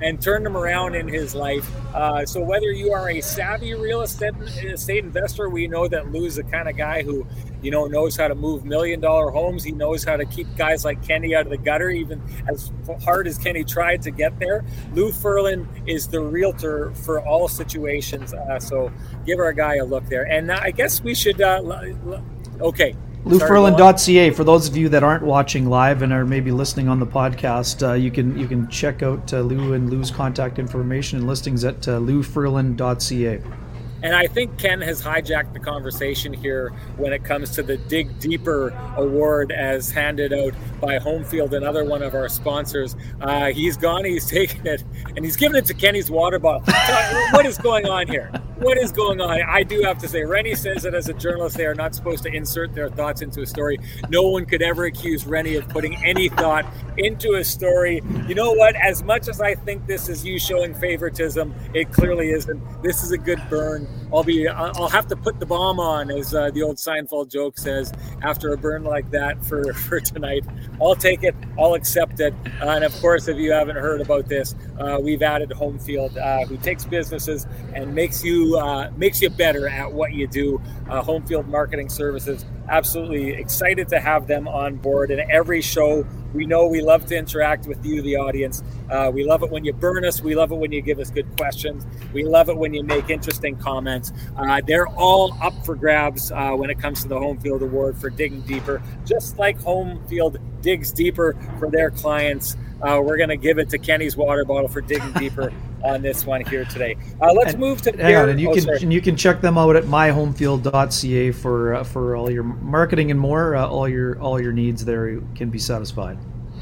[0.00, 1.68] And turned him around in his life.
[1.92, 6.36] Uh, so whether you are a savvy real estate, estate investor, we know that Lou's
[6.36, 7.26] the kind of guy who
[7.62, 9.64] you know, knows how to move million dollar homes.
[9.64, 12.70] He knows how to keep guys like Kenny out of the gutter, even as
[13.02, 14.64] hard as Kenny tried to get there.
[14.94, 18.32] Lou Ferlin is the realtor for all situations.
[18.32, 18.92] Uh, so
[19.26, 20.24] give our guy a look there.
[20.24, 21.60] And I guess we should, uh,
[22.60, 22.94] okay.
[23.28, 24.30] LouFerlin.ca.
[24.30, 27.86] For those of you that aren't watching live and are maybe listening on the podcast,
[27.86, 31.64] uh, you can you can check out uh, Lou and Lou's contact information and listings
[31.64, 33.42] at uh, LouFerlin.ca.
[34.02, 38.18] And I think Ken has hijacked the conversation here when it comes to the Dig
[38.20, 42.94] Deeper award as handed out by Homefield, another one of our sponsors.
[43.20, 44.84] Uh, he's gone, he's taken it,
[45.16, 46.62] and he's given it to Kenny's water bottle.
[47.32, 48.30] what is going on here?
[48.60, 49.40] what is going on?
[49.42, 52.24] I do have to say, Rennie says that as a journalist, they are not supposed
[52.24, 53.78] to insert their thoughts into a story.
[54.08, 58.02] No one could ever accuse Rennie of putting any thought into a story.
[58.26, 58.74] You know what?
[58.76, 62.82] As much as I think this is you showing favoritism, it clearly isn't.
[62.82, 63.87] This is a good burn.
[64.12, 64.48] I'll be.
[64.48, 68.52] I'll have to put the bomb on, as uh, the old Seinfeld joke says, after
[68.52, 70.44] a burn like that for for tonight.
[70.80, 71.34] I'll take it.
[71.58, 72.32] I'll accept it.
[72.60, 76.46] Uh, and of course, if you haven't heard about this, uh, we've added Homefield, uh,
[76.46, 80.60] who takes businesses and makes you uh, makes you better at what you do.
[80.88, 82.46] Uh, home field marketing services.
[82.70, 85.10] Absolutely excited to have them on board.
[85.10, 88.62] And every show, we know we love to interact with you, the audience.
[88.90, 90.22] Uh, we love it when you burn us.
[90.22, 91.86] We love it when you give us good questions.
[92.12, 94.12] We love it when you make interesting comments.
[94.36, 97.98] Uh, they're all up for grabs uh, when it comes to the Home Field Award
[97.98, 102.56] for digging deeper, just like Home Field digs deeper for their clients.
[102.82, 105.52] Uh, we're going to give it to Kenny's water bottle for digging deeper
[105.84, 106.96] on this one here today.
[107.20, 109.40] Uh, let's and, move to hang on, and you oh, can and you can check
[109.40, 113.56] them out at myhomefield.ca for uh, for all your marketing and more.
[113.56, 116.18] Uh, all your all your needs there can be satisfied.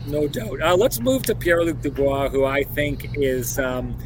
[0.07, 0.63] No doubt.
[0.63, 3.59] Uh, let's move to Pierre Luc Dubois, who I think is.
[3.59, 3.97] Um,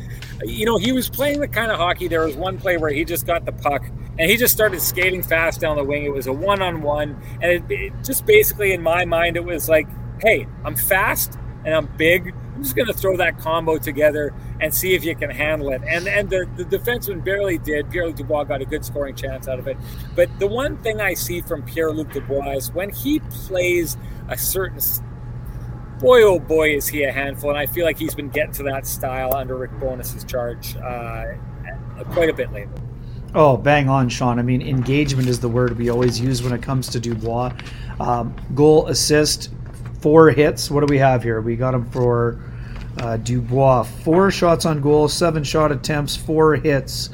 [0.43, 2.09] you know, he was playing the kind of hockey.
[2.09, 3.85] There was one play where he just got the puck
[4.21, 6.05] and he just started skating fast down the wing.
[6.05, 7.19] It was a one on one.
[7.41, 9.89] And it, it just basically, in my mind, it was like,
[10.21, 12.35] hey, I'm fast and I'm big.
[12.55, 15.81] I'm just going to throw that combo together and see if you can handle it.
[15.89, 17.91] And and the, the defenseman barely did.
[17.91, 19.79] Pierre Luc Dubois got a good scoring chance out of it.
[20.15, 23.97] But the one thing I see from Pierre Luc Dubois is when he plays
[24.29, 24.81] a certain
[25.99, 27.49] boy, oh boy, is he a handful.
[27.49, 31.25] And I feel like he's been getting to that style under Rick Bowness's charge uh,
[32.13, 32.90] quite a bit lately.
[33.33, 34.41] Oh, bang on, Sean.
[34.41, 37.53] I mean, engagement is the word we always use when it comes to Dubois.
[38.01, 39.51] Um, goal, assist,
[40.01, 40.69] four hits.
[40.69, 41.41] What do we have here?
[41.41, 42.43] We got him for
[42.99, 47.11] uh, Dubois, four shots on goal, seven shot attempts, four hits.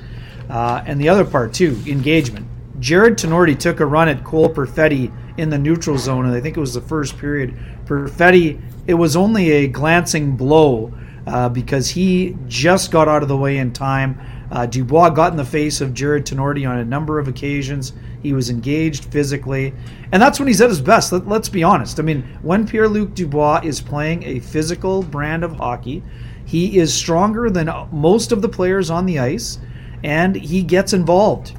[0.49, 2.47] Uh, and the other part, too, engagement.
[2.81, 6.57] Jared Tinordi took a run at Cole Perfetti in the neutral zone, and I think
[6.57, 7.55] it was the first period.
[7.85, 10.95] Perfetti, it was only a glancing blow
[11.27, 14.19] uh, because he just got out of the way in time.
[14.51, 17.93] Uh, Dubois got in the face of Jared Tinordi on a number of occasions.
[18.23, 19.75] He was engaged physically,
[20.13, 21.13] and that's when he's at his best.
[21.13, 21.99] Let, us be honest.
[21.99, 26.03] I mean, when Pierre Luc Dubois is playing a physical brand of hockey,
[26.45, 29.59] he is stronger than most of the players on the ice,
[30.05, 31.57] and he gets involved.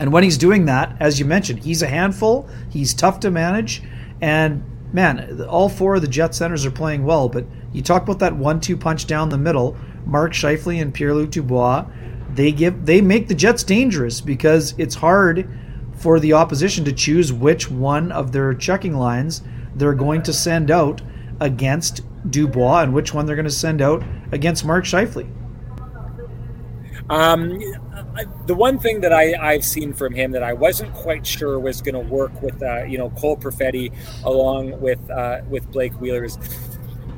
[0.00, 2.48] And when he's doing that, as you mentioned, he's a handful.
[2.68, 3.82] He's tough to manage,
[4.20, 7.28] and man, all four of the Jet centers are playing well.
[7.28, 9.76] But you talk about that one-two punch down the middle.
[10.04, 11.86] Mark Scheifele and Pierre Luc Dubois,
[12.34, 15.48] they give they make the Jets dangerous because it's hard
[15.96, 19.42] for the opposition to choose which one of their checking lines
[19.76, 21.02] they're going to send out
[21.40, 25.30] against Dubois and which one they're going to send out against Mark Scheifele.
[27.10, 27.60] Um,
[28.46, 31.82] the one thing that I, have seen from him that I wasn't quite sure was
[31.82, 33.92] going to work with, uh, you know, Cole Perfetti
[34.24, 36.38] along with uh, with Blake Wheeler is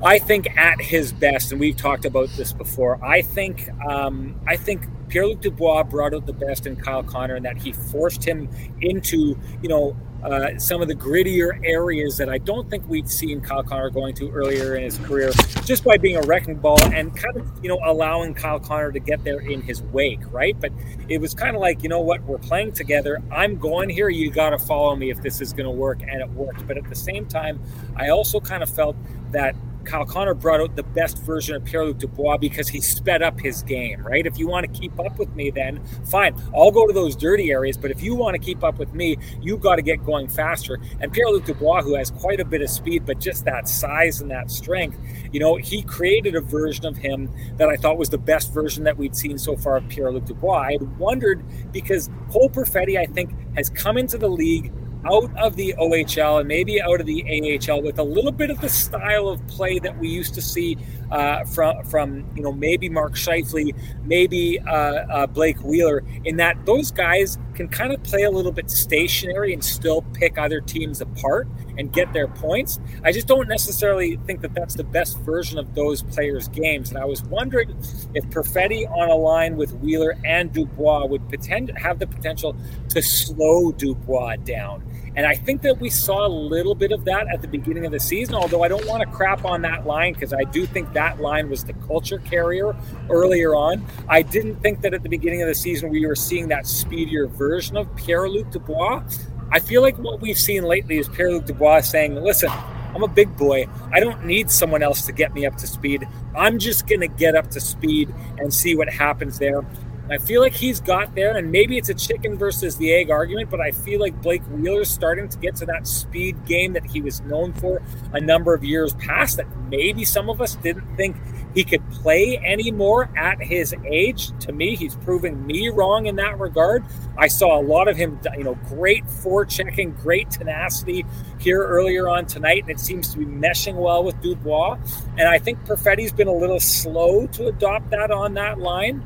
[0.02, 3.02] I think at his best, and we've talked about this before.
[3.04, 7.36] I think um, I think Pierre Luc Dubois brought out the best in Kyle Connor,
[7.36, 8.48] and that he forced him
[8.80, 13.40] into you know uh, some of the grittier areas that I don't think we'd seen
[13.40, 15.30] Kyle Connor going to earlier in his career,
[15.64, 19.00] just by being a wrecking ball and kind of you know allowing Kyle Connor to
[19.00, 20.58] get there in his wake, right?
[20.60, 20.72] But
[21.08, 23.22] it was kind of like you know what, we're playing together.
[23.32, 24.10] I'm going here.
[24.10, 26.66] You got to follow me if this is going to work, and it worked.
[26.66, 27.60] But at the same time,
[27.96, 28.96] I also kind of felt
[29.32, 33.22] that Kyle Connor brought out the best version of Pierre Luc Dubois because he sped
[33.22, 34.26] up his game, right?
[34.26, 36.34] If you want to keep up with me, then fine.
[36.54, 37.76] I'll go to those dirty areas.
[37.76, 40.78] But if you want to keep up with me, you've got to get going faster.
[41.00, 44.20] And Pierre Luc Dubois, who has quite a bit of speed, but just that size
[44.20, 44.98] and that strength,
[45.32, 48.84] you know, he created a version of him that I thought was the best version
[48.84, 50.56] that we'd seen so far of Pierre Luc Dubois.
[50.56, 54.72] I wondered because Cole Perfetti, I think, has come into the league
[55.10, 58.60] out of the OHL and maybe out of the AHL with a little bit of
[58.60, 60.76] the style of play that we used to see
[61.10, 66.02] uh, from from you know maybe Mark Scheifele, maybe uh, uh, Blake Wheeler.
[66.24, 70.38] In that those guys can kind of play a little bit stationary and still pick
[70.38, 72.80] other teams apart and get their points.
[73.04, 76.90] I just don't necessarily think that that's the best version of those players' games.
[76.90, 77.70] And I was wondering
[78.14, 82.56] if Perfetti on a line with Wheeler and Dubois would pretend, have the potential
[82.90, 84.82] to slow Dubois down.
[85.16, 87.92] And I think that we saw a little bit of that at the beginning of
[87.92, 90.92] the season, although I don't want to crap on that line because I do think
[90.92, 92.76] that line was the culture carrier
[93.08, 93.84] earlier on.
[94.10, 97.26] I didn't think that at the beginning of the season we were seeing that speedier
[97.28, 99.02] version of Pierre Luc Dubois.
[99.50, 102.50] I feel like what we've seen lately is Pierre Luc Dubois saying, listen,
[102.94, 103.68] I'm a big boy.
[103.92, 106.08] I don't need someone else to get me up to speed.
[106.34, 109.64] I'm just going to get up to speed and see what happens there.
[110.08, 113.50] I feel like he's got there, and maybe it's a chicken versus the egg argument,
[113.50, 117.00] but I feel like Blake Wheeler's starting to get to that speed game that he
[117.00, 117.82] was known for
[118.12, 121.16] a number of years past that maybe some of us didn't think
[121.56, 124.30] he could play anymore at his age.
[124.40, 126.84] To me, he's proving me wrong in that regard.
[127.16, 131.06] I saw a lot of him, you know, great forechecking, great tenacity
[131.40, 134.76] here earlier on tonight, and it seems to be meshing well with Dubois.
[135.16, 139.02] And I think Perfetti's been a little slow to adopt that on that line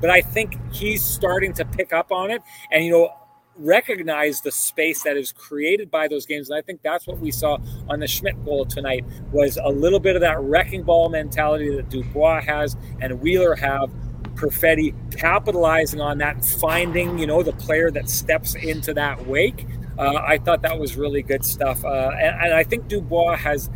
[0.00, 3.10] but I think he's starting to pick up on it and, you know,
[3.56, 6.50] recognize the space that is created by those games.
[6.50, 10.00] And I think that's what we saw on the Schmidt goal tonight was a little
[10.00, 13.90] bit of that wrecking ball mentality that Dubois has and Wheeler have.
[14.34, 19.66] Perfetti capitalizing on that, finding you know the player that steps into that wake.
[19.98, 23.70] Uh, I thought that was really good stuff, uh, and, and I think Dubois has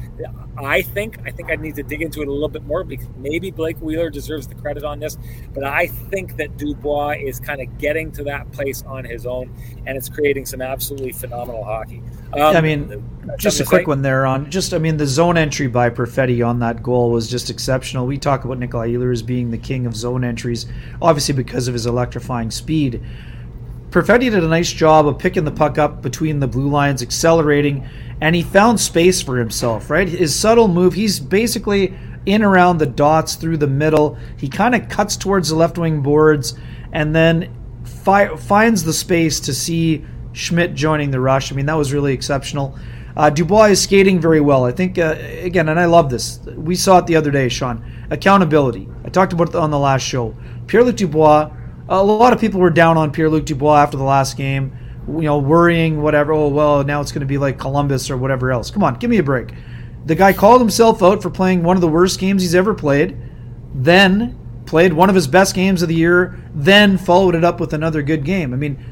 [0.59, 3.07] I think I think I need to dig into it a little bit more because
[3.17, 5.19] maybe Blake Wheeler deserves the credit on this,
[5.53, 9.55] but I think that Dubois is kind of getting to that place on his own,
[9.87, 12.03] and it's creating some absolutely phenomenal hockey.
[12.33, 13.05] Um, I mean,
[13.39, 13.87] just a quick say?
[13.87, 17.29] one there on just I mean the zone entry by Perfetti on that goal was
[17.29, 18.07] just exceptional.
[18.07, 20.67] We talk about Nikolai Ehlers as being the king of zone entries,
[21.03, 23.03] obviously because of his electrifying speed.
[23.97, 27.89] Perfetti did a nice job of picking the puck up between the blue lines, accelerating
[28.21, 30.07] and he found space for himself, right?
[30.07, 34.19] His subtle move, he's basically in around the dots through the middle.
[34.37, 36.59] He kind of cuts towards the left wing boards
[36.93, 40.05] and then fi- finds the space to see
[40.35, 41.51] Schmidt joining the rush.
[41.51, 42.79] I mean, that was really exceptional.
[43.17, 44.67] Uh, Dubois is skating very well.
[44.67, 46.39] I think, uh, again, and I love this.
[46.55, 47.83] We saw it the other day, Sean.
[48.11, 48.91] Accountability.
[49.07, 50.37] I talked about it on the last show.
[50.67, 51.51] Pierre Luc Dubois,
[51.89, 54.77] a lot of people were down on Pierre Luc Dubois after the last game
[55.09, 56.33] you know, worrying, whatever.
[56.33, 58.71] Oh, well, now it's going to be like Columbus or whatever else.
[58.71, 59.53] Come on, give me a break.
[60.05, 63.17] The guy called himself out for playing one of the worst games he's ever played,
[63.75, 67.73] then played one of his best games of the year, then followed it up with
[67.73, 68.53] another good game.
[68.53, 68.85] I mean,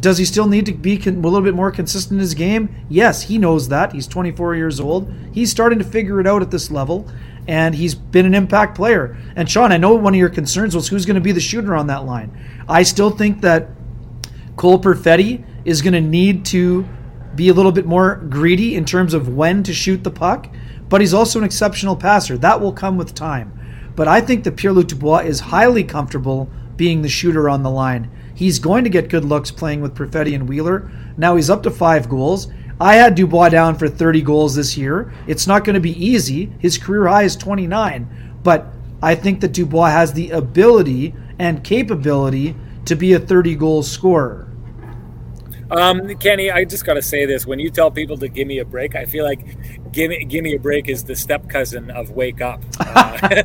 [0.00, 2.86] does he still need to be a little bit more consistent in his game?
[2.88, 3.92] Yes, he knows that.
[3.92, 5.12] He's 24 years old.
[5.32, 7.08] He's starting to figure it out at this level,
[7.46, 9.16] and he's been an impact player.
[9.36, 11.74] And Sean, I know one of your concerns was who's going to be the shooter
[11.74, 12.64] on that line.
[12.68, 13.68] I still think that
[14.56, 16.86] Cole Perfetti is going to need to
[17.34, 20.48] be a little bit more greedy in terms of when to shoot the puck,
[20.88, 22.38] but he's also an exceptional passer.
[22.38, 23.58] That will come with time.
[23.96, 27.70] But I think that Pierre Luc Dubois is highly comfortable being the shooter on the
[27.70, 28.10] line.
[28.34, 30.90] He's going to get good looks playing with Perfetti and Wheeler.
[31.16, 32.48] Now he's up to five goals.
[32.80, 35.12] I had Dubois down for 30 goals this year.
[35.26, 36.52] It's not going to be easy.
[36.58, 38.08] His career high is 29,
[38.42, 38.66] but
[39.02, 42.56] I think that Dubois has the ability and capability
[42.86, 44.48] to be a 30 goal scorer.
[45.70, 48.58] Um, Kenny, I just got to say this: when you tell people to give me
[48.58, 49.46] a break, I feel like
[49.94, 52.62] "Give Me, Give Me a Break" is the step cousin of "Wake Up."
[52.94, 53.18] Uh,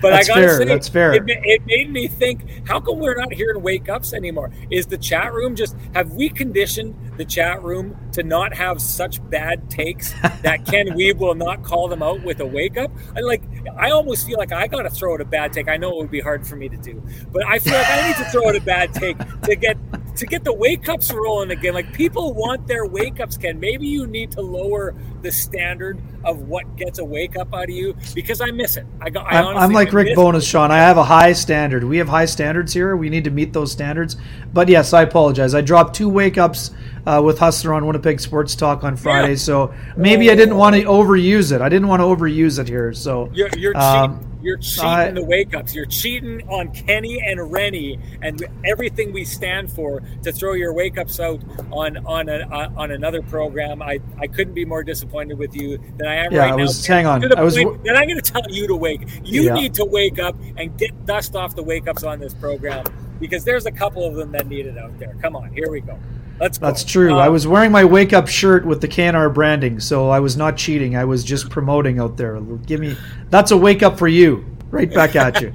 [0.00, 1.12] but that's I got to say, that's fair.
[1.14, 4.50] It, it, made me think: How come we're not hearing "Wake Ups" anymore?
[4.70, 9.26] Is the chat room just have we conditioned the chat room to not have such
[9.30, 10.12] bad takes
[10.42, 12.90] that Ken Wiebe will not call them out with a "Wake Up"?
[13.16, 13.42] I like.
[13.76, 15.68] I almost feel like I got to throw out a bad take.
[15.68, 18.08] I know it would be hard for me to do, but I feel like I
[18.08, 19.76] need to throw out a bad take to get
[20.16, 21.74] to get the wake ups rolling again.
[21.74, 23.60] Like people want their wake ups, Ken.
[23.60, 24.79] Maybe you need to lower
[25.22, 28.86] the standard of what gets a wake up out of you because I miss it.
[29.00, 29.30] I got.
[29.30, 30.70] I I'm, I'm like Rick Bowness, Sean.
[30.70, 31.84] I have a high standard.
[31.84, 32.96] We have high standards here.
[32.96, 34.16] We need to meet those standards.
[34.52, 35.54] But yes, I apologize.
[35.54, 36.70] I dropped two wake ups
[37.06, 39.36] uh, with Hustler on Winnipeg Sports Talk on Friday, yeah.
[39.36, 40.32] so maybe oh.
[40.32, 41.60] I didn't want to overuse it.
[41.60, 42.92] I didn't want to overuse it here.
[42.92, 45.74] So you're, you're um, you're cheating uh, the wake ups.
[45.74, 50.98] You're cheating on Kenny and Rennie and everything we stand for to throw your wake
[50.98, 53.82] ups out on on a, uh, on another program.
[53.82, 56.88] I, I couldn't be more disappointed with you than I am yeah, right I was,
[56.88, 56.94] now.
[56.94, 57.38] Hang on.
[57.38, 57.54] I was.
[57.54, 59.02] Then I'm going to tell you to wake.
[59.24, 59.54] You yeah.
[59.54, 62.84] need to wake up and get dust off the wake ups on this program
[63.20, 65.14] because there's a couple of them that need it out there.
[65.20, 65.98] Come on, here we go.
[66.40, 66.48] Go.
[66.48, 67.12] That's true.
[67.12, 70.38] Um, I was wearing my wake up shirt with the KNR branding, so I was
[70.38, 70.96] not cheating.
[70.96, 72.40] I was just promoting out there.
[72.40, 72.96] Give me
[73.28, 74.46] that's a wake up for you.
[74.70, 75.52] Right back at you.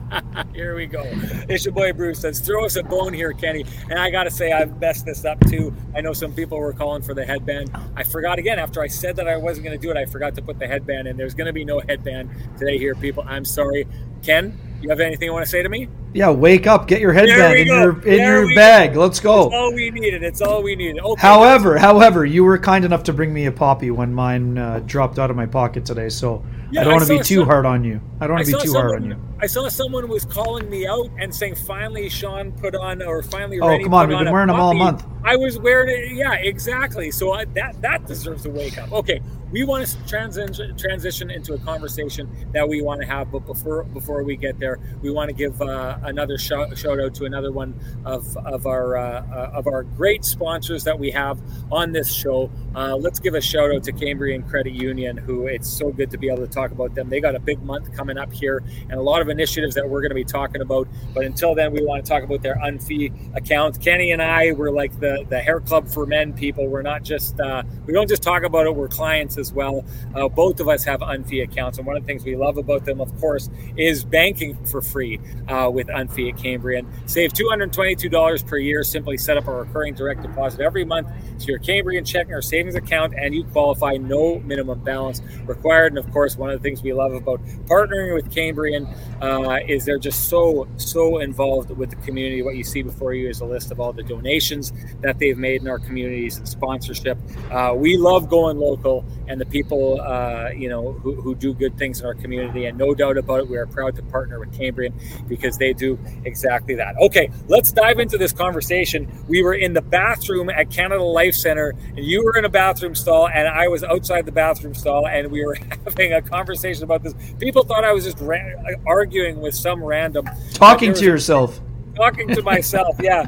[0.54, 1.02] here we go.
[1.48, 2.22] It's your boy Bruce.
[2.22, 3.66] Let's throw us a bone here, Kenny.
[3.90, 5.74] And I got to say, I've messed this up too.
[5.96, 7.70] I know some people were calling for the headband.
[7.96, 9.96] I forgot again after I said that I wasn't going to do it.
[9.96, 11.16] I forgot to put the headband in.
[11.16, 13.24] There's going to be no headband today here, people.
[13.26, 13.86] I'm sorry.
[14.22, 15.88] Ken, you have anything you want to say to me?
[16.14, 18.94] Yeah, wake up, get your headband in your in there your bag.
[18.94, 19.00] Go.
[19.00, 19.46] Let's go.
[19.46, 20.22] It's all we needed.
[20.22, 21.00] It's all we needed.
[21.00, 21.20] Okay.
[21.20, 25.18] However, however, you were kind enough to bring me a poppy when mine uh, dropped
[25.18, 27.66] out of my pocket today, so yeah, I don't want to be too some, hard
[27.66, 28.00] on you.
[28.20, 29.16] I don't want to be too someone, hard on you.
[29.40, 33.58] I saw someone was calling me out and saying, "Finally, Sean put on, or finally,
[33.60, 36.16] oh come on, we've been wearing them all month." I was wearing it.
[36.16, 37.10] Yeah, exactly.
[37.10, 38.92] So I, that that deserves a wake up.
[38.92, 43.40] Okay, we want to transition transition into a conversation that we want to have, but
[43.40, 47.24] before before we get there, we want to give uh, another shout, shout out to
[47.24, 47.74] another one
[48.04, 51.40] of of our uh, of our great sponsors that we have
[51.70, 52.50] on this show.
[52.74, 56.18] Uh, let's give a shout out to Cambrian Credit Union, who it's so good to
[56.18, 57.08] be able to talk about them.
[57.08, 60.00] They got a big month coming up here, and a lot of initiatives that we're
[60.00, 60.88] going to be talking about.
[61.14, 63.80] But until then, we want to talk about their unfee account.
[63.80, 66.66] Kenny and I were like the the hair club for men people.
[66.66, 68.74] We're not just uh, we don't just talk about it.
[68.74, 69.84] We're clients as well.
[70.14, 72.84] Uh, both of us have unfee accounts, and one of the things we love about
[72.84, 76.86] them, of course, is banking for free uh, with unfee at Cambrian.
[77.06, 78.82] Save $222 per year.
[78.82, 81.08] Simply set up a recurring direct deposit every month
[81.40, 83.96] to your Cambrian checking or savings account, and you qualify.
[83.96, 85.92] No minimum balance required.
[85.92, 88.86] And of course, one of the things we love about partnering with Cambrian
[89.20, 92.42] uh, is they're just so so involved with the community.
[92.42, 95.62] What you see before you is a list of all the donations that they've made
[95.62, 97.18] in our communities and sponsorship.
[97.50, 101.76] Uh, we love going local and the people, uh, you know, who, who, do good
[101.78, 102.66] things in our community.
[102.66, 104.94] And no doubt about it, we are proud to partner with Cambrian
[105.26, 106.96] because they do exactly that.
[106.98, 109.08] Okay, let's dive into this conversation.
[109.28, 112.94] We were in the bathroom at Canada Life Center, and you were in a bathroom
[112.94, 115.54] stall, and I was outside the bathroom stall, and we were
[115.84, 117.14] having a conversation about this.
[117.38, 118.38] People thought I was just ra-
[118.86, 121.60] arguing with some random talking to yourself
[121.94, 123.26] talking to myself, yeah.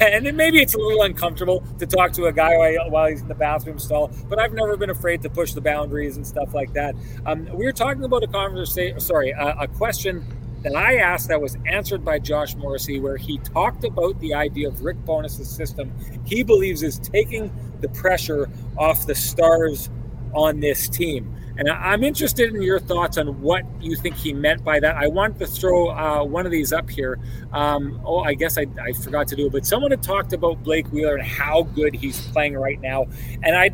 [0.00, 3.20] And then maybe it's a little uncomfortable to talk to a guy while, while, he's
[3.20, 6.54] in the bathroom stall, but I've never been afraid to push the boundaries and stuff
[6.54, 6.94] like that.
[7.24, 10.24] Um, we were talking about a conversation, sorry, a, a question
[10.62, 14.68] that I asked that was answered by Josh Morrissey, where he talked about the idea
[14.68, 15.92] of Rick Bowness's system.
[16.24, 19.90] He believes is taking the pressure off the stars
[20.34, 21.34] on this team.
[21.58, 24.96] And I'm interested in your thoughts on what you think he meant by that.
[24.96, 27.18] I want to throw uh, one of these up here.
[27.52, 30.62] Um, oh, I guess I, I, forgot to do it, but someone had talked about
[30.62, 33.06] Blake Wheeler and how good he's playing right now.
[33.42, 33.70] And I,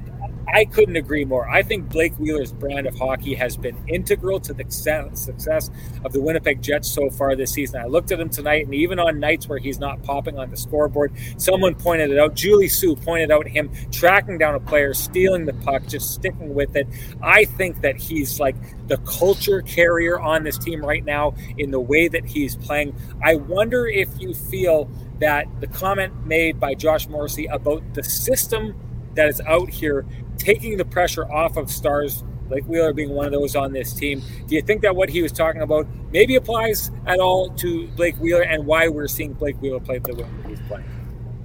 [0.48, 1.48] I couldn't agree more.
[1.48, 5.70] I think Blake Wheeler's brand of hockey has been integral to the success
[6.04, 7.80] of the Winnipeg Jets so far this season.
[7.80, 10.56] I looked at him tonight, and even on nights where he's not popping on the
[10.56, 12.34] scoreboard, someone pointed it out.
[12.34, 16.76] Julie Sue pointed out him tracking down a player, stealing the puck, just sticking with
[16.76, 16.86] it.
[17.22, 18.56] I think that he's like
[18.88, 22.94] the culture carrier on this team right now in the way that he's playing.
[23.22, 24.90] I wonder if you feel
[25.20, 28.74] that the comment made by Josh Morrissey about the system
[29.14, 30.06] that is out here
[30.42, 34.22] taking the pressure off of stars like Wheeler being one of those on this team.
[34.46, 38.16] Do you think that what he was talking about maybe applies at all to Blake
[38.16, 40.84] Wheeler and why we're seeing Blake Wheeler play the way he's playing?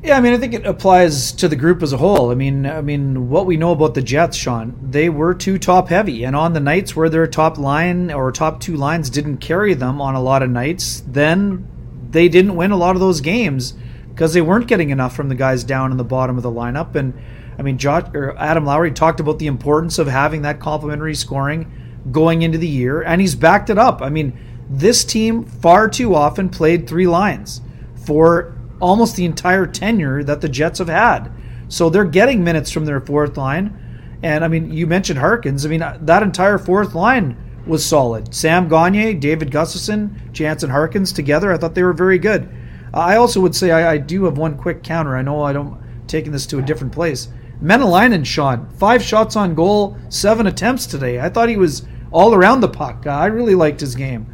[0.03, 2.29] Yeah, I mean, I think it applies to the group as a whole.
[2.29, 5.89] I mean, I mean, what we know about the Jets, Sean, they were too top
[5.89, 9.73] heavy, and on the nights where their top line or top two lines didn't carry
[9.73, 11.67] them on a lot of nights, then
[12.11, 13.73] they didn't win a lot of those games
[14.09, 16.95] because they weren't getting enough from the guys down in the bottom of the lineup.
[16.95, 17.13] And
[17.57, 18.03] I mean, Josh,
[18.37, 21.71] Adam Lowry talked about the importance of having that complementary scoring
[22.11, 24.01] going into the year, and he's backed it up.
[24.01, 24.37] I mean,
[24.69, 27.61] this team far too often played three lines
[28.05, 31.31] for almost the entire tenure that the Jets have had.
[31.69, 34.17] So they're getting minutes from their fourth line.
[34.23, 35.65] And I mean, you mentioned Harkins.
[35.65, 37.35] I mean, uh, that entire fourth line
[37.65, 38.33] was solid.
[38.33, 42.49] Sam Gagner, David Gustafsson, Jansen Harkins together, I thought they were very good.
[42.93, 45.17] I also would say I, I do have one quick counter.
[45.17, 47.27] I know I don't taking this to a different place.
[47.61, 51.19] Maenalanen, Sean, five shots on goal, seven attempts today.
[51.19, 53.05] I thought he was all around the puck.
[53.05, 54.31] Uh, I really liked his game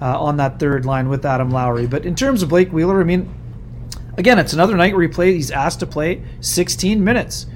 [0.00, 1.86] uh, on that third line with Adam Lowry.
[1.86, 3.32] But in terms of Blake Wheeler, I mean,
[4.16, 5.32] again, it's another night where he play.
[5.32, 7.46] He's asked to play 16 minutes.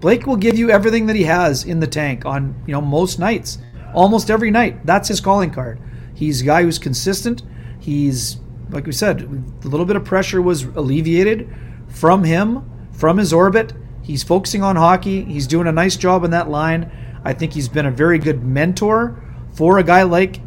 [0.00, 3.18] Blake will give you everything that he has in the tank on you know most
[3.18, 3.58] nights,
[3.94, 4.86] almost every night.
[4.86, 5.80] That's his calling card.
[6.14, 7.42] He's a guy who's consistent.
[7.80, 8.38] He's
[8.70, 11.48] like we said, a little bit of pressure was alleviated
[11.88, 13.72] from him, from his orbit.
[14.08, 15.22] He's focusing on hockey.
[15.22, 16.90] He's doing a nice job in that line.
[17.24, 20.40] I think he's been a very good mentor for a guy like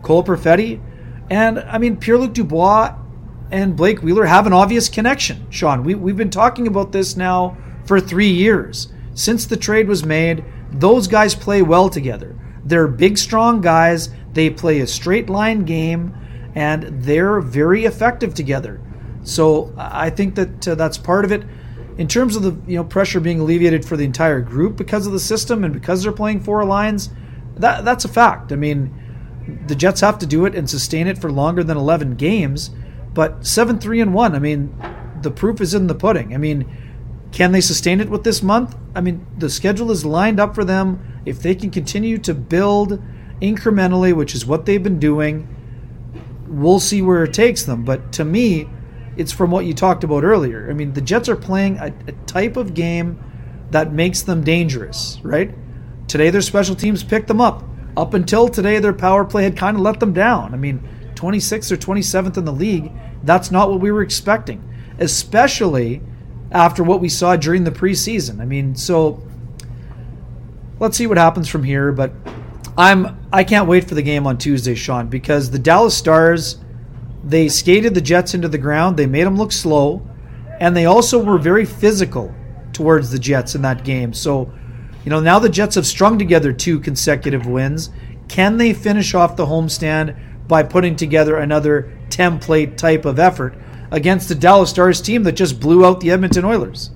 [0.00, 0.80] Cole Perfetti.
[1.28, 2.96] And I mean, Pierre Luc Dubois
[3.50, 5.84] and Blake Wheeler have an obvious connection, Sean.
[5.84, 7.54] We, we've been talking about this now
[7.84, 8.88] for three years.
[9.12, 12.34] Since the trade was made, those guys play well together.
[12.64, 14.08] They're big, strong guys.
[14.32, 16.14] They play a straight line game,
[16.54, 18.80] and they're very effective together.
[19.22, 21.42] So I think that uh, that's part of it.
[22.02, 25.12] In terms of the you know pressure being alleviated for the entire group because of
[25.12, 27.10] the system and because they're playing four lines,
[27.54, 28.50] that that's a fact.
[28.50, 28.92] I mean,
[29.68, 32.72] the Jets have to do it and sustain it for longer than 11 games,
[33.14, 34.74] but 7 3 and 1, I mean,
[35.22, 36.34] the proof is in the pudding.
[36.34, 36.66] I mean,
[37.30, 38.76] can they sustain it with this month?
[38.96, 41.22] I mean, the schedule is lined up for them.
[41.24, 43.00] If they can continue to build
[43.40, 45.46] incrementally, which is what they've been doing,
[46.48, 47.84] we'll see where it takes them.
[47.84, 48.68] But to me,
[49.16, 50.68] it's from what you talked about earlier.
[50.70, 53.22] I mean, the Jets are playing a, a type of game
[53.70, 55.54] that makes them dangerous, right?
[56.08, 57.64] Today, their special teams picked them up.
[57.96, 60.54] Up until today, their power play had kind of let them down.
[60.54, 62.90] I mean, 26th or 27th in the league,
[63.22, 64.62] that's not what we were expecting,
[64.98, 66.02] especially
[66.50, 68.40] after what we saw during the preseason.
[68.40, 69.22] I mean, so
[70.78, 71.92] let's see what happens from here.
[71.92, 72.12] But
[72.76, 76.58] I'm I can't wait for the game on Tuesday, Sean, because the Dallas Stars
[77.24, 78.96] they skated the Jets into the ground.
[78.96, 80.06] They made them look slow,
[80.60, 82.34] and they also were very physical
[82.72, 84.12] towards the Jets in that game.
[84.12, 84.52] So,
[85.04, 87.90] you know, now the Jets have strung together two consecutive wins.
[88.28, 90.16] Can they finish off the homestand
[90.48, 93.54] by putting together another template type of effort?
[93.92, 96.90] against the Dallas Stars team that just blew out the Edmonton Oilers.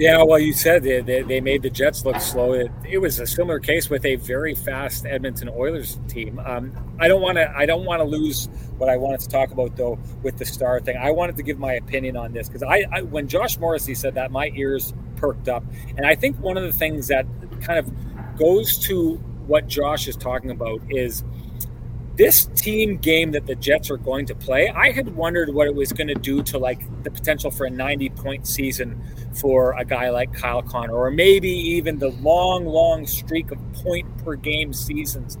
[0.00, 2.54] Yeah, well, you said they, they, they made the Jets look slow.
[2.54, 6.38] It, it, was a similar case with a very fast Edmonton Oilers team.
[6.38, 8.48] Um, I don't want to I don't want to lose
[8.78, 10.96] what I wanted to talk about though with the star thing.
[10.96, 14.14] I wanted to give my opinion on this because I, I when Josh Morrissey said
[14.14, 15.64] that, my ears perked up,
[15.98, 17.26] and I think one of the things that
[17.60, 21.24] kind of goes to what Josh is talking about is
[22.20, 25.74] this team game that the Jets are going to play, I had wondered what it
[25.74, 29.02] was going to do to like the potential for a 90 point season
[29.32, 34.06] for a guy like Kyle Connor, or maybe even the long, long streak of point
[34.22, 35.38] per game seasons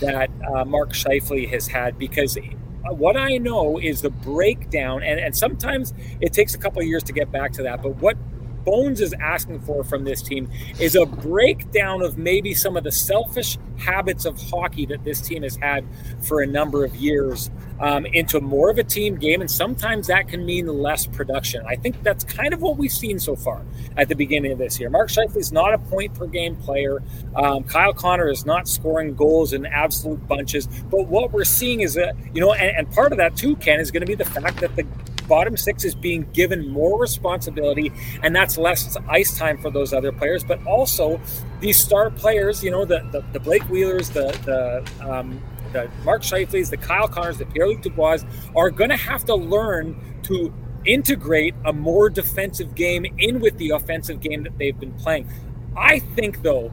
[0.00, 1.98] that uh, Mark Scheifele has had.
[1.98, 2.38] Because
[2.84, 7.12] what I know is the breakdown, and, and sometimes it takes a couple years to
[7.12, 8.16] get back to that, but what
[8.64, 10.50] Bowness is asking for from this team
[10.80, 15.42] is a breakdown of maybe some of the selfish habits of hockey that this team
[15.42, 15.84] has had
[16.20, 17.50] for a number of years
[17.80, 19.40] um, into more of a team game.
[19.40, 21.64] And sometimes that can mean less production.
[21.66, 23.62] I think that's kind of what we've seen so far
[23.96, 24.90] at the beginning of this year.
[24.90, 27.02] Mark Scheifele is not a point per game player.
[27.34, 30.66] Um, Kyle Connor is not scoring goals in absolute bunches.
[30.90, 33.80] But what we're seeing is that, you know, and, and part of that too, Ken,
[33.80, 34.86] is going to be the fact that the
[35.28, 40.12] bottom six is being given more responsibility, and that's less ice time for those other
[40.12, 40.44] players.
[40.44, 41.20] But also,
[41.60, 46.22] these star players, you know, the the, the Blake Wheelers, the the um, the Mark
[46.22, 48.24] Scheifeles, the Kyle Connors, the Pierre Luc Dubois
[48.56, 50.52] are going to have to learn to
[50.86, 55.28] integrate a more defensive game in with the offensive game that they've been playing.
[55.76, 56.70] I think, though,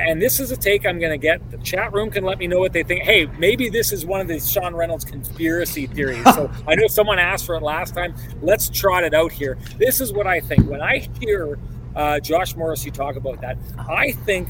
[0.00, 1.50] and this is a take I'm going to get.
[1.50, 3.02] The chat room can let me know what they think.
[3.02, 6.24] Hey, maybe this is one of the Sean Reynolds conspiracy theories.
[6.34, 8.14] so I know someone asked for it last time.
[8.40, 9.58] Let's trot it out here.
[9.78, 10.68] This is what I think.
[10.68, 11.58] When I hear
[11.94, 14.48] uh, Josh Morrissey talk about that, I think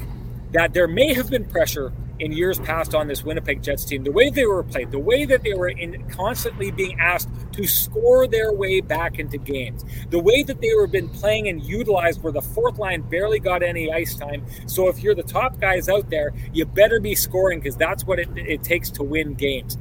[0.53, 4.13] that there may have been pressure in years past on this Winnipeg Jets team, the
[4.13, 8.29] way they were played, the way that they were in constantly being asked to score
[8.29, 12.33] their way back into games, the way that they were been playing and utilized where
[12.33, 14.47] the fourth line barely got any ice time.
[14.67, 18.21] So if you're the top guys out there, you better be scoring because that's what
[18.21, 19.77] it, it takes to win games.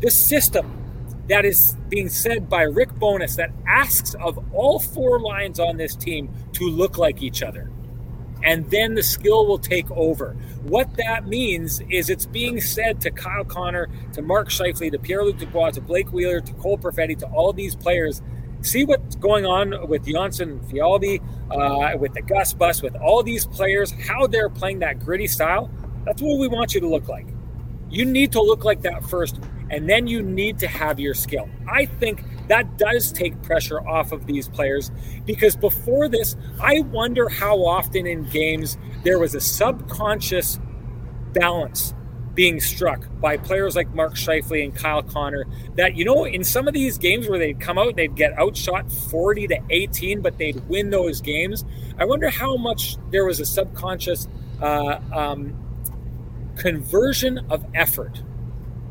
[0.00, 0.82] This system
[1.28, 5.94] that is being said by Rick Bowness that asks of all four lines on this
[5.94, 7.70] team to look like each other
[8.42, 10.36] and then the skill will take over.
[10.62, 15.24] What that means is it's being said to Kyle Connor, to Mark Scheifele, to Pierre
[15.24, 18.22] Luc Dubois, to Blake Wheeler, to Cole Perfetti, to all these players.
[18.62, 21.20] See what's going on with Jonsson Fjallby,
[21.50, 25.70] uh, with the Gus Bus, with all these players, how they're playing that gritty style.
[26.04, 27.26] That's what we want you to look like.
[27.90, 29.38] You need to look like that first
[29.70, 31.48] and then you need to have your skill.
[31.68, 34.90] I think that does take pressure off of these players
[35.24, 40.60] because before this, I wonder how often in games there was a subconscious
[41.32, 41.94] balance
[42.34, 46.68] being struck by players like Mark Scheifele and Kyle Connor that, you know, in some
[46.68, 50.56] of these games where they'd come out, they'd get outshot 40 to 18, but they'd
[50.68, 51.64] win those games.
[51.98, 54.28] I wonder how much there was a subconscious
[54.60, 55.54] uh, um,
[56.56, 58.22] conversion of effort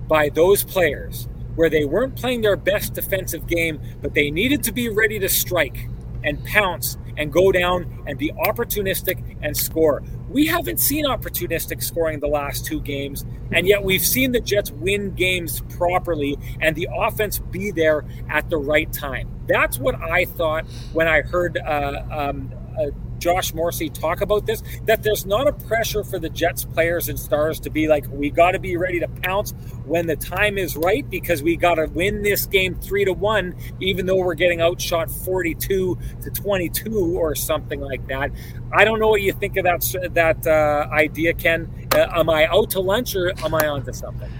[0.07, 4.71] by those players where they weren't playing their best defensive game, but they needed to
[4.71, 5.87] be ready to strike
[6.23, 10.03] and pounce and go down and be opportunistic and score.
[10.29, 14.71] We haven't seen opportunistic scoring the last two games, and yet we've seen the Jets
[14.71, 19.29] win games properly and the offense be there at the right time.
[19.47, 22.87] That's what I thought when I heard uh, um, uh,
[23.19, 27.19] Josh Morrissey talk about this that there's not a pressure for the Jets players and
[27.19, 29.53] stars to be like, we got to be ready to pounce
[29.85, 33.55] when the time is right because we got to win this game three to one,
[33.79, 38.31] even though we're getting outshot 42 to 22 or something like that.
[38.71, 41.71] I don't know what you think of that that uh, idea, Ken.
[41.93, 44.31] Uh, am I out to lunch or am I on to something?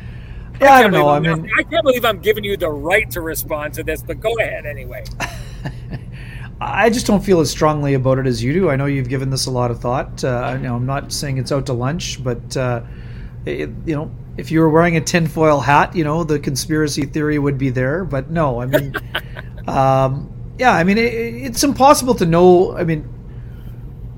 [0.61, 1.09] Yeah, I, I don't know.
[1.09, 4.19] I mean, I can't believe I'm giving you the right to respond to this, but
[4.19, 5.03] go ahead anyway.
[6.59, 8.69] I just don't feel as strongly about it as you do.
[8.69, 10.23] I know you've given this a lot of thought.
[10.23, 12.81] Uh, you know, I'm not saying it's out to lunch, but uh,
[13.45, 17.39] it, you know, if you were wearing a tinfoil hat, you know, the conspiracy theory
[17.39, 18.05] would be there.
[18.05, 18.95] But no, I mean,
[19.67, 22.75] um, yeah, I mean, it, it's impossible to know.
[22.75, 23.07] I mean,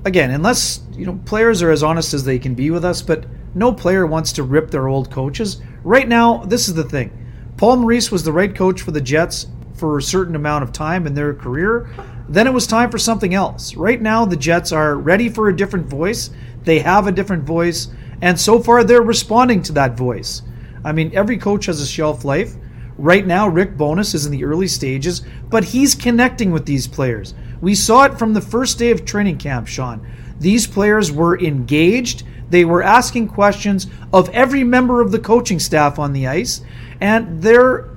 [0.04, 3.26] again, unless you know, players are as honest as they can be with us, but
[3.54, 5.60] no player wants to rip their old coaches.
[5.82, 7.14] Right now, this is the thing.
[7.56, 11.06] Paul Maurice was the right coach for the Jets for a certain amount of time
[11.06, 11.90] in their career.
[12.28, 13.74] Then it was time for something else.
[13.74, 16.30] Right now, the Jets are ready for a different voice.
[16.64, 17.88] They have a different voice,
[18.20, 20.42] and so far they're responding to that voice.
[20.84, 22.54] I mean, every coach has a shelf life.
[22.98, 27.34] Right now, Rick Bowness is in the early stages, but he's connecting with these players.
[27.60, 30.06] We saw it from the first day of training camp, Sean.
[30.38, 32.24] These players were engaged.
[32.50, 36.60] They were asking questions of every member of the coaching staff on the ice,
[37.00, 37.88] and they're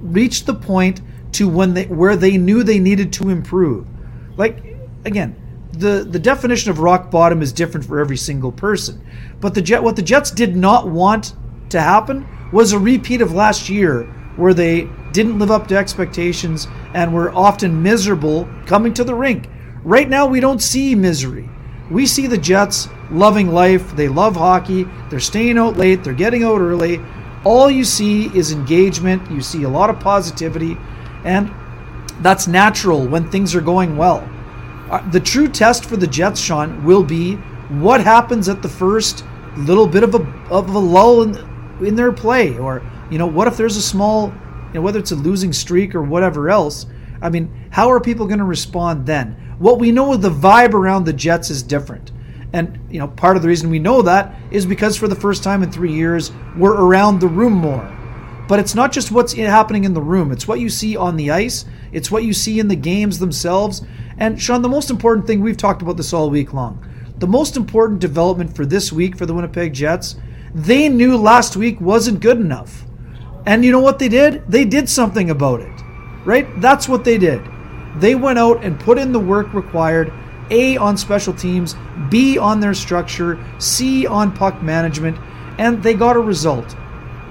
[0.00, 1.00] reached the point
[1.34, 3.86] to when they where they knew they needed to improve.
[4.36, 4.64] Like
[5.04, 5.36] again,
[5.72, 9.04] the the definition of rock bottom is different for every single person.
[9.40, 11.34] But the Jet what the Jets did not want
[11.70, 14.04] to happen was a repeat of last year
[14.36, 19.48] where they didn't live up to expectations and were often miserable coming to the rink.
[19.84, 21.48] Right now we don't see misery.
[21.90, 26.42] We see the Jets loving life, they love hockey, they're staying out late, they're getting
[26.42, 27.00] out early.
[27.44, 30.78] All you see is engagement, you see a lot of positivity,
[31.24, 31.52] and
[32.20, 34.28] that's natural when things are going well.
[34.90, 37.34] Uh, the true test for the Jets, Sean, will be
[37.68, 39.24] what happens at the first
[39.56, 41.36] little bit of a of a lull in,
[41.84, 44.28] in their play, or you know, what if there's a small,
[44.68, 46.86] you know, whether it's a losing streak or whatever else.
[47.22, 49.32] I mean, how are people going to respond then?
[49.58, 52.12] What we know the vibe around the Jets is different.
[52.52, 55.42] And you know, part of the reason we know that is because for the first
[55.42, 57.93] time in 3 years, we're around the room more.
[58.46, 61.30] But it's not just what's happening in the room, it's what you see on the
[61.30, 63.82] ice, it's what you see in the games themselves.
[64.18, 66.84] And Sean, the most important thing, we've talked about this all week long.
[67.18, 70.16] The most important development for this week for the Winnipeg Jets,
[70.54, 72.84] they knew last week wasn't good enough.
[73.46, 74.46] And you know what they did?
[74.48, 75.72] They did something about it.
[76.24, 76.48] Right?
[76.60, 77.42] That's what they did.
[77.96, 80.12] They went out and put in the work required
[80.50, 81.76] A on special teams,
[82.10, 85.16] B on their structure, C on puck management,
[85.58, 86.76] and they got a result.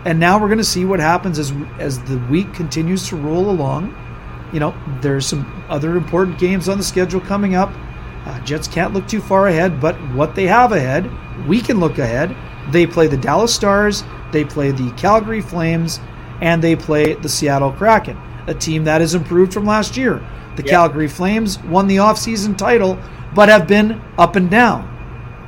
[0.05, 3.49] And now we're going to see what happens as as the week continues to roll
[3.49, 3.95] along.
[4.51, 7.71] You know, there's some other important games on the schedule coming up.
[8.25, 11.09] Uh, Jets can't look too far ahead, but what they have ahead,
[11.47, 12.35] we can look ahead.
[12.71, 15.99] They play the Dallas Stars, they play the Calgary Flames,
[16.41, 20.25] and they play the Seattle Kraken, a team that has improved from last year.
[20.55, 20.71] The yep.
[20.71, 22.97] Calgary Flames won the offseason title,
[23.33, 24.83] but have been up and down,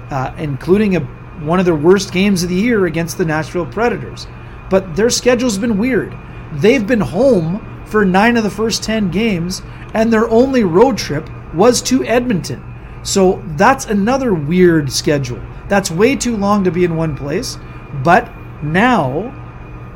[0.09, 0.99] uh, including a,
[1.41, 4.27] one of their worst games of the year against the Nashville Predators
[4.69, 6.15] but their schedule's been weird.
[6.53, 9.61] They've been home for nine of the first 10 games,
[9.93, 12.63] and their only road trip was to Edmonton.
[13.03, 15.41] So that's another weird schedule.
[15.67, 17.57] That's way too long to be in one place.
[18.03, 18.31] But
[18.63, 19.33] now,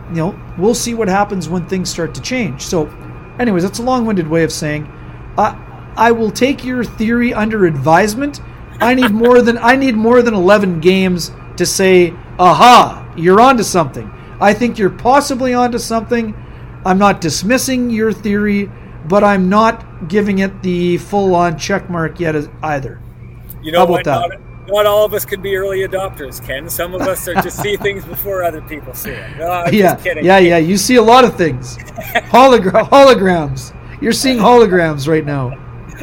[0.09, 2.61] you know, we'll see what happens when things start to change.
[2.61, 2.87] So,
[3.39, 4.85] anyways, that's a long winded way of saying
[5.37, 5.55] uh,
[5.95, 8.41] I will take your theory under advisement.
[8.79, 13.63] I need more than I need more than 11 games to say, aha, you're onto
[13.63, 14.09] something.
[14.41, 16.33] I think you're possibly onto something.
[16.85, 18.71] I'm not dismissing your theory,
[19.07, 23.01] but I'm not giving it the full on check mark yet either.
[23.61, 24.05] You know what?
[24.05, 24.31] Not,
[24.67, 26.69] not all of us can be early adopters, Ken.
[26.69, 29.37] Some of us are just see things before other people see it.
[29.37, 30.57] No, yeah, yeah, yeah.
[30.57, 31.77] You see a lot of things.
[32.31, 33.75] Hologra- holograms.
[34.01, 35.51] You're seeing holograms right now.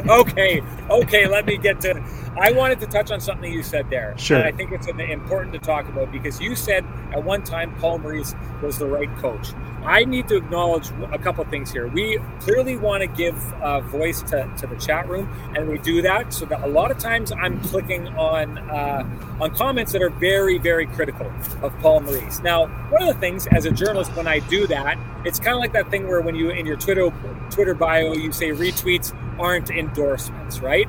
[0.07, 1.27] Okay, okay.
[1.27, 2.03] Let me get to.
[2.39, 4.15] I wanted to touch on something you said there.
[4.17, 4.37] Sure.
[4.37, 7.97] And I think it's important to talk about because you said at one time Paul
[7.97, 9.49] Maurice was the right coach.
[9.83, 11.87] I need to acknowledge a couple things here.
[11.87, 16.01] We clearly want to give a voice to, to the chat room, and we do
[16.01, 20.09] that so that a lot of times I'm clicking on uh, on comments that are
[20.09, 21.31] very, very critical
[21.61, 22.41] of Paul Maurice.
[22.41, 25.59] Now, one of the things as a journalist, when I do that, it's kind of
[25.59, 27.09] like that thing where when you in your Twitter
[27.49, 30.87] Twitter bio you say retweets aren't endorsements, right?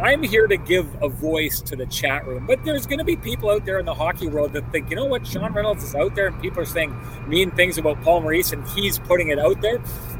[0.00, 3.16] I'm here to give a voice to the chat room, but there's going to be
[3.16, 5.94] people out there in the hockey world that think, you know what, Sean Reynolds is
[5.94, 6.96] out there and people are saying
[7.28, 9.78] mean things about Paul Maurice and he's putting it out there.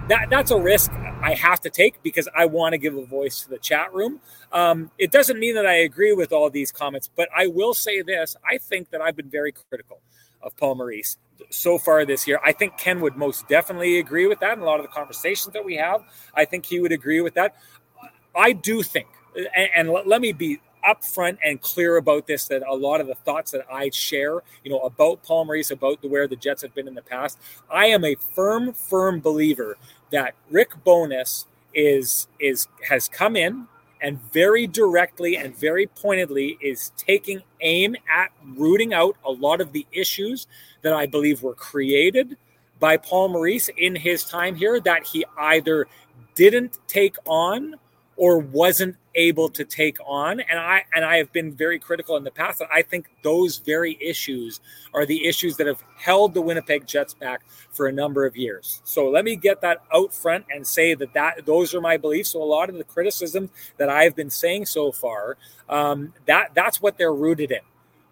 [0.09, 0.93] That, that's a risk
[1.23, 4.21] I have to take because I want to give a voice to the chat room.
[4.53, 8.03] Um, it doesn't mean that I agree with all these comments, but I will say
[8.03, 10.01] this I think that I've been very critical
[10.43, 11.17] of Paul Maurice
[11.51, 12.41] so far this year.
[12.45, 14.53] I think Ken would most definitely agree with that.
[14.59, 16.03] In a lot of the conversations that we have,
[16.35, 17.57] I think he would agree with that.
[18.35, 22.63] I do think and, and let, let me be upfront and clear about this that
[22.67, 26.09] a lot of the thoughts that I share, you know, about Paul Maurice, about the,
[26.09, 27.39] where the Jets have been in the past,
[27.71, 29.77] I am a firm, firm believer
[30.11, 33.67] that Rick Bowness is is has come in
[34.03, 39.73] and very directly and very pointedly is taking aim at rooting out a lot of
[39.73, 40.47] the issues
[40.83, 42.37] that I believe were created
[42.81, 45.87] by Paul Maurice in his time here that he either
[46.35, 47.77] didn't take on
[48.17, 50.41] or wasn't able to take on.
[50.41, 53.99] And i and i have been very critical in the past i think those very
[54.01, 54.61] issues
[54.95, 58.81] are the issues that have held the winnipeg jets back for a number of years.
[58.85, 62.31] So let me get that out front and say that that those are my beliefs.
[62.31, 65.37] So a lot of the criticism that i've been saying so far
[65.69, 67.61] um, that that's what they're rooted in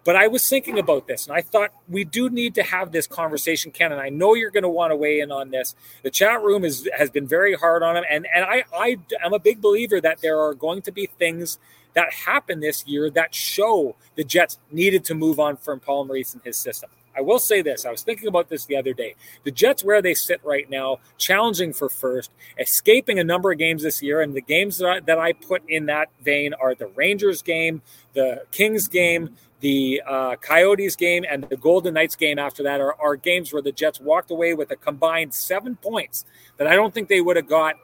[0.03, 3.07] but I was thinking about this and I thought we do need to have this
[3.07, 3.91] conversation, Ken.
[3.91, 5.75] And I know you're going to want to weigh in on this.
[6.03, 8.03] The chat room is, has been very hard on him.
[8.09, 11.59] And, and I, I am a big believer that there are going to be things
[11.93, 16.33] that happen this year that show the Jets needed to move on from Paul Maurice
[16.33, 16.89] and his system.
[17.15, 17.85] I will say this.
[17.85, 19.15] I was thinking about this the other day.
[19.43, 23.83] The Jets, where they sit right now, challenging for first, escaping a number of games
[23.83, 24.21] this year.
[24.21, 27.81] And the games that I, that I put in that vein are the Rangers game,
[28.13, 32.99] the Kings game, the uh, Coyotes game and the Golden Knights game after that are,
[32.99, 36.25] are games where the Jets walked away with a combined seven points
[36.57, 37.75] that I don't think they would have got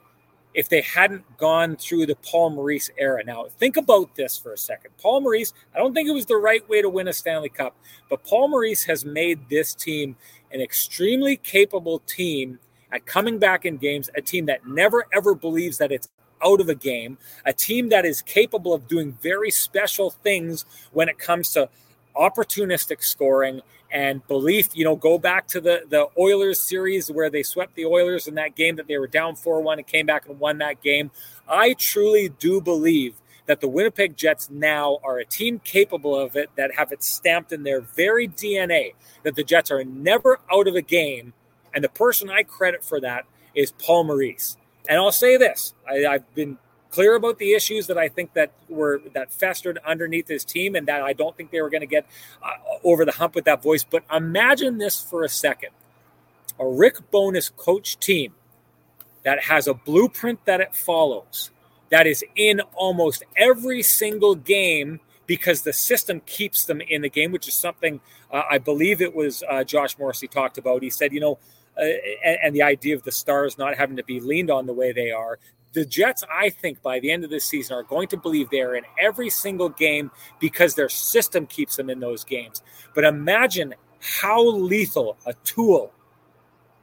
[0.57, 3.23] if they hadn't gone through the Paul Maurice era.
[3.23, 4.89] Now, think about this for a second.
[4.99, 7.77] Paul Maurice, I don't think it was the right way to win a Stanley Cup,
[8.09, 10.15] but Paul Maurice has made this team
[10.51, 12.57] an extremely capable team
[12.91, 16.09] at coming back in games, a team that never ever believes that it's
[16.43, 21.07] out of a game, a team that is capable of doing very special things when
[21.07, 21.69] it comes to
[22.15, 23.61] opportunistic scoring
[23.91, 24.69] and belief.
[24.73, 28.35] You know, go back to the the Oilers series where they swept the Oilers in
[28.35, 31.11] that game that they were down 4 1 and came back and won that game.
[31.47, 33.15] I truly do believe
[33.45, 37.51] that the Winnipeg Jets now are a team capable of it, that have it stamped
[37.53, 41.33] in their very DNA, that the Jets are never out of a game.
[41.73, 43.25] And the person I credit for that
[43.55, 44.57] is Paul Maurice.
[44.89, 46.57] And I'll say this: I, I've been
[46.89, 50.87] clear about the issues that I think that were that festered underneath his team, and
[50.87, 52.05] that I don't think they were going to get
[52.41, 53.83] uh, over the hump with that voice.
[53.83, 55.69] But imagine this for a second:
[56.59, 58.33] a Rick Bowness coach team
[59.23, 61.51] that has a blueprint that it follows,
[61.89, 67.31] that is in almost every single game because the system keeps them in the game,
[67.31, 67.99] which is something
[68.31, 70.83] uh, I believe it was uh, Josh Morrissey talked about.
[70.83, 71.39] He said, you know
[71.79, 71.83] uh,
[72.23, 74.91] and, and the idea of the stars not having to be leaned on the way
[74.91, 75.39] they are.
[75.73, 78.75] The Jets, I think, by the end of this season, are going to believe they're
[78.75, 82.61] in every single game because their system keeps them in those games.
[82.95, 85.91] But imagine how lethal a tool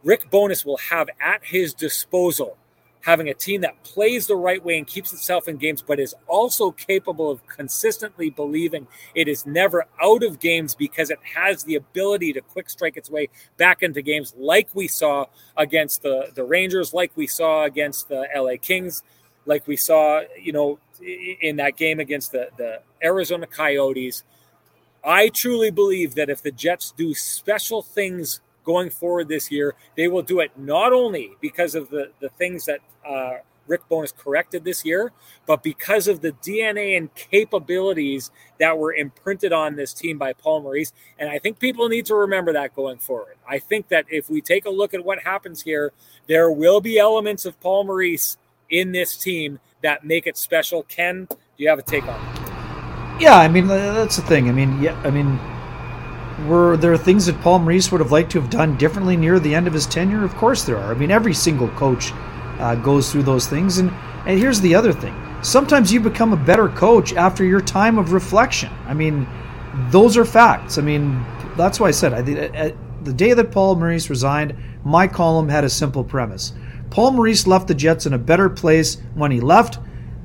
[0.05, 2.59] Rick Bowness will have at his disposal
[3.05, 6.15] having a team that plays the right way and keeps itself in games, but is
[6.27, 11.75] also capable of consistently believing it is never out of games because it has the
[11.75, 13.29] ability to quick strike its way
[13.59, 15.27] back into games like we saw
[15.59, 19.03] against the, the Rangers, like we saw against the LA Kings,
[19.45, 20.79] like we saw, you know,
[21.43, 24.23] in that game against the, the Arizona Coyotes.
[25.05, 29.75] I truly believe that if the Jets do special things going forward this year.
[29.97, 34.13] They will do it not only because of the, the things that uh, Rick Bowness
[34.13, 35.13] corrected this year,
[35.47, 40.63] but because of the DNA and capabilities that were imprinted on this team by Paul
[40.63, 40.93] Maurice.
[41.19, 43.37] And I think people need to remember that going forward.
[43.49, 45.93] I think that if we take a look at what happens here,
[46.27, 48.37] there will be elements of Paul Maurice
[48.71, 50.83] in this team that make it special.
[50.85, 52.45] Ken, do you have a take on it?
[53.21, 54.49] Yeah, I mean that's the thing.
[54.49, 55.39] I mean, yeah, I mean,
[56.47, 59.55] were there things that Paul Maurice would have liked to have done differently near the
[59.55, 60.25] end of his tenure?
[60.25, 60.93] Of course there are.
[60.93, 62.13] I mean, every single coach
[62.59, 63.91] uh, goes through those things, and
[64.27, 68.13] and here's the other thing: sometimes you become a better coach after your time of
[68.13, 68.73] reflection.
[68.87, 69.27] I mean,
[69.91, 70.79] those are facts.
[70.79, 71.25] I mean,
[71.57, 72.23] that's why I said I,
[73.05, 76.53] the day that Paul Maurice resigned, my column had a simple premise.
[76.91, 79.79] Paul Maurice left the Jets in a better place when he left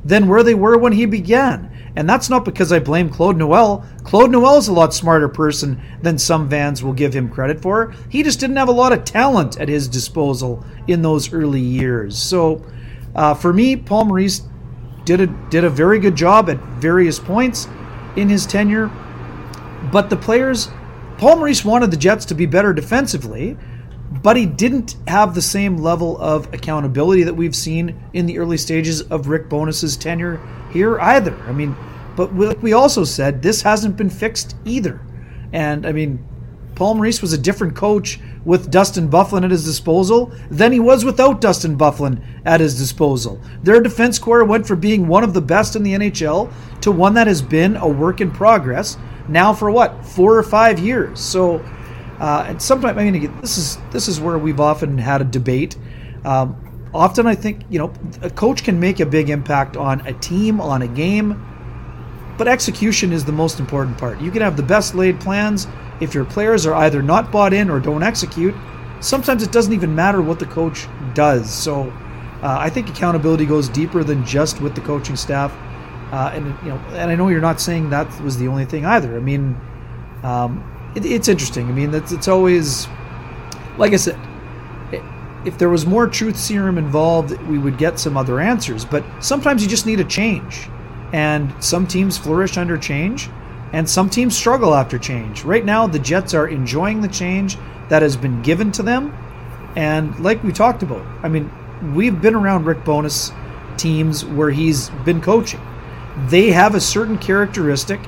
[0.06, 1.72] than where they were when he began.
[2.00, 3.86] And that's not because I blame Claude Noel.
[4.06, 7.94] Claude Noel is a lot smarter person than some fans will give him credit for.
[8.08, 12.18] He just didn't have a lot of talent at his disposal in those early years.
[12.18, 12.66] So,
[13.16, 14.44] uh, for me, Paul Maurice
[15.04, 17.68] did a did a very good job at various points
[18.16, 18.90] in his tenure.
[19.92, 20.70] But the players,
[21.18, 23.58] Paul Maurice wanted the Jets to be better defensively,
[24.24, 28.58] but he didn't have the same level of accountability that we've seen in the early
[28.58, 30.40] stages of Rick Bowness's tenure
[30.72, 31.36] here either.
[31.42, 31.76] I mean,
[32.20, 35.00] but like we also said, this hasn't been fixed either.
[35.54, 36.22] And I mean,
[36.76, 41.06] Paul Maurice was a different coach with Dustin Byfuglien at his disposal than he was
[41.06, 43.40] without Dustin Byfuglien at his disposal.
[43.64, 46.52] Their defense core went from being one of the best in the NHL
[46.82, 48.98] to one that has been a work in progress
[49.30, 51.22] now for what four or five years.
[51.22, 51.60] So
[52.20, 55.78] uh, and sometimes, I mean, this is this is where we've often had a debate.
[56.26, 60.12] Um, often, I think you know, a coach can make a big impact on a
[60.12, 61.46] team, on a game,
[62.40, 64.20] but execution is the most important part.
[64.20, 65.68] You can have the best laid plans
[66.00, 68.56] if your players are either not bought in or don't execute.
[69.02, 71.54] Sometimes it doesn't even matter what the coach does.
[71.54, 71.92] So,
[72.42, 75.54] uh, I think accountability goes deeper than just with the coaching staff.
[76.12, 78.86] Uh, and you know, and I know you're not saying that was the only thing
[78.86, 79.16] either.
[79.16, 79.56] I mean.
[80.24, 80.64] Um,
[80.96, 81.68] it, it's interesting.
[81.68, 82.88] I mean, it's, it's always,
[83.78, 84.20] like I said,
[85.46, 88.84] if there was more truth serum involved, we would get some other answers.
[88.86, 90.70] But sometimes you just need a change.
[91.12, 93.30] And some teams flourish under change,
[93.74, 95.44] and some teams struggle after change.
[95.44, 97.58] Right now, the Jets are enjoying the change
[97.90, 99.14] that has been given to them.
[99.76, 101.52] And like we talked about, I mean,
[101.94, 103.32] we've been around Rick Bowness
[103.78, 105.62] teams where he's been coaching.
[106.28, 108.00] They have a certain characteristic.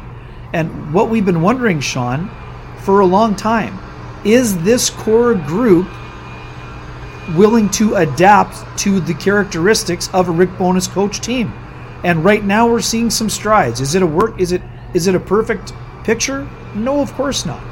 [0.53, 2.29] And what we've been wondering, Sean,
[2.79, 3.79] for a long time.
[4.25, 5.87] Is this core group
[7.35, 11.53] willing to adapt to the characteristics of a Rick Bowness coach team?
[12.03, 13.79] And right now we're seeing some strides.
[13.79, 14.61] Is it a work is it
[14.93, 15.73] is it a perfect
[16.03, 16.47] picture?
[16.75, 17.63] No, of course not.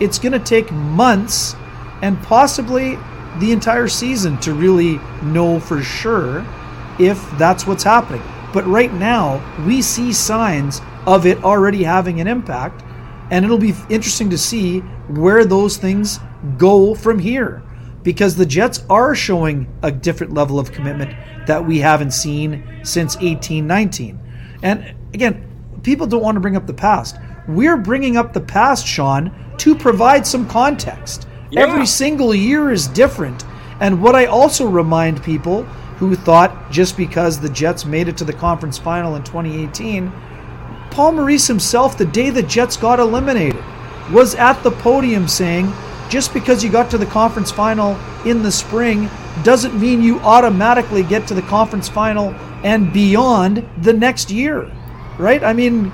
[0.00, 1.54] It's going to take months
[2.02, 2.98] and possibly
[3.38, 6.44] the entire season to really know for sure
[6.98, 8.22] if that's what's happening.
[8.52, 12.82] But right now, we see signs of it already having an impact
[13.30, 16.20] and it'll be interesting to see where those things
[16.58, 17.62] go from here
[18.06, 21.12] because the Jets are showing a different level of commitment
[21.48, 24.16] that we haven't seen since 1819.
[24.62, 25.44] And again,
[25.82, 27.16] people don't want to bring up the past.
[27.48, 31.26] We're bringing up the past, Sean, to provide some context.
[31.50, 31.62] Yeah.
[31.62, 33.44] Every single year is different.
[33.80, 35.64] And what I also remind people
[35.98, 40.12] who thought just because the Jets made it to the conference final in 2018
[40.92, 43.62] Paul Maurice himself, the day the Jets got eliminated,
[44.12, 45.66] was at the podium saying,
[46.08, 49.08] just because you got to the conference final in the spring
[49.42, 52.34] doesn't mean you automatically get to the conference final
[52.64, 54.70] and beyond the next year,
[55.18, 55.42] right?
[55.42, 55.92] I mean,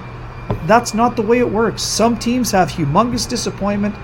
[0.67, 1.83] that's not the way it works.
[1.83, 3.95] Some teams have humongous disappointment.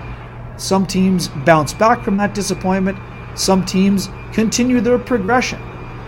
[0.57, 2.97] Some teams bounce back from that disappointment.
[3.35, 5.61] Some teams continue their progression.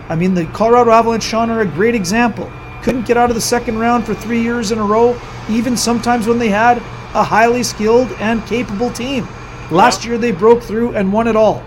[0.08, 2.50] I mean, the Colorado Avalanche, Sean, are a great example
[2.82, 6.26] couldn't get out of the second round for three years in a row, even sometimes
[6.26, 6.78] when they had
[7.14, 9.26] a highly skilled and capable team.
[9.72, 11.60] Last year they broke through and won it all.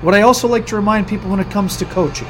[0.00, 2.26] What I also like to remind people when it comes to coaching,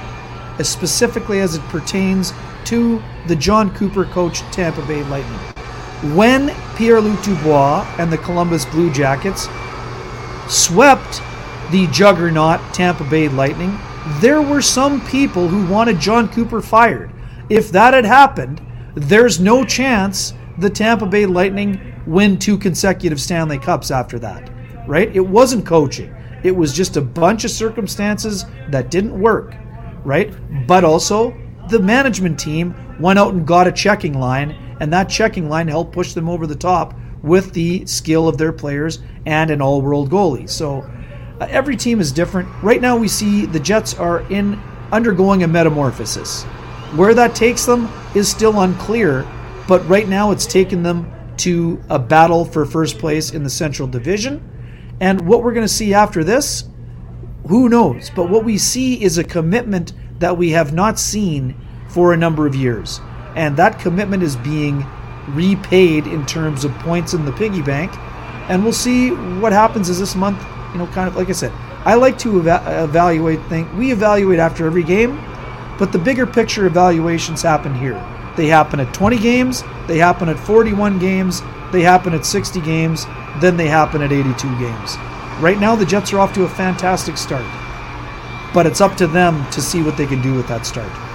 [0.59, 2.35] as specifically as it pertains
[2.67, 5.39] to the Jon Cooper coach Tampa Bay Lightning.
[6.15, 9.49] When Pierre Luc Dubois and the Columbus Blue Jackets
[10.49, 11.23] swept
[11.71, 13.79] the juggernaut Tampa Bay Lightning,
[14.21, 17.11] there were some people who wanted Jon Cooper fired.
[17.49, 18.61] If that had happened,
[18.95, 24.51] there's no chance the Tampa Bay Lightning win two consecutive Stanley Cups after that,
[24.89, 25.15] right?
[25.15, 26.15] It wasn't coaching.
[26.43, 29.55] It was just a bunch of circumstances that didn't work,
[30.05, 30.33] right?
[30.67, 31.37] But also,
[31.69, 35.93] the management team went out and got a checking line, and that checking line helped
[35.93, 40.11] push them over the top with the skill of their players and an all world
[40.11, 40.49] goalie.
[40.49, 40.89] So
[41.41, 42.49] uh, every team is different.
[42.63, 44.61] Right now, we see the Jets are in
[44.93, 46.45] undergoing a metamorphosis.
[46.95, 49.27] Where that takes them is still unclear,
[49.67, 53.87] but right now it's taken them to a battle for first place in the Central
[53.87, 54.43] Division.
[55.01, 56.65] And what we're going to see after this,
[57.49, 58.11] who knows?
[58.11, 61.55] But what we see is a commitment that we have not seen
[61.89, 63.01] for a number of years.
[63.37, 64.85] And that commitment is being
[65.29, 67.93] repaid in terms of points in the piggy bank,
[68.49, 70.43] and we'll see what happens as this month.
[70.73, 71.53] You know, kind of like I said,
[71.85, 73.73] I like to eva- evaluate things.
[73.75, 75.17] We evaluate after every game,
[75.79, 78.03] but the bigger picture evaluations happen here.
[78.37, 81.43] They happen at 20 games, they happen at 41 games,
[81.73, 83.07] they happen at 60 games,
[83.41, 84.97] then they happen at 82 games.
[85.41, 87.47] Right now, the Jets are off to a fantastic start,
[88.53, 91.08] but it's up to them to see what they can do with that start.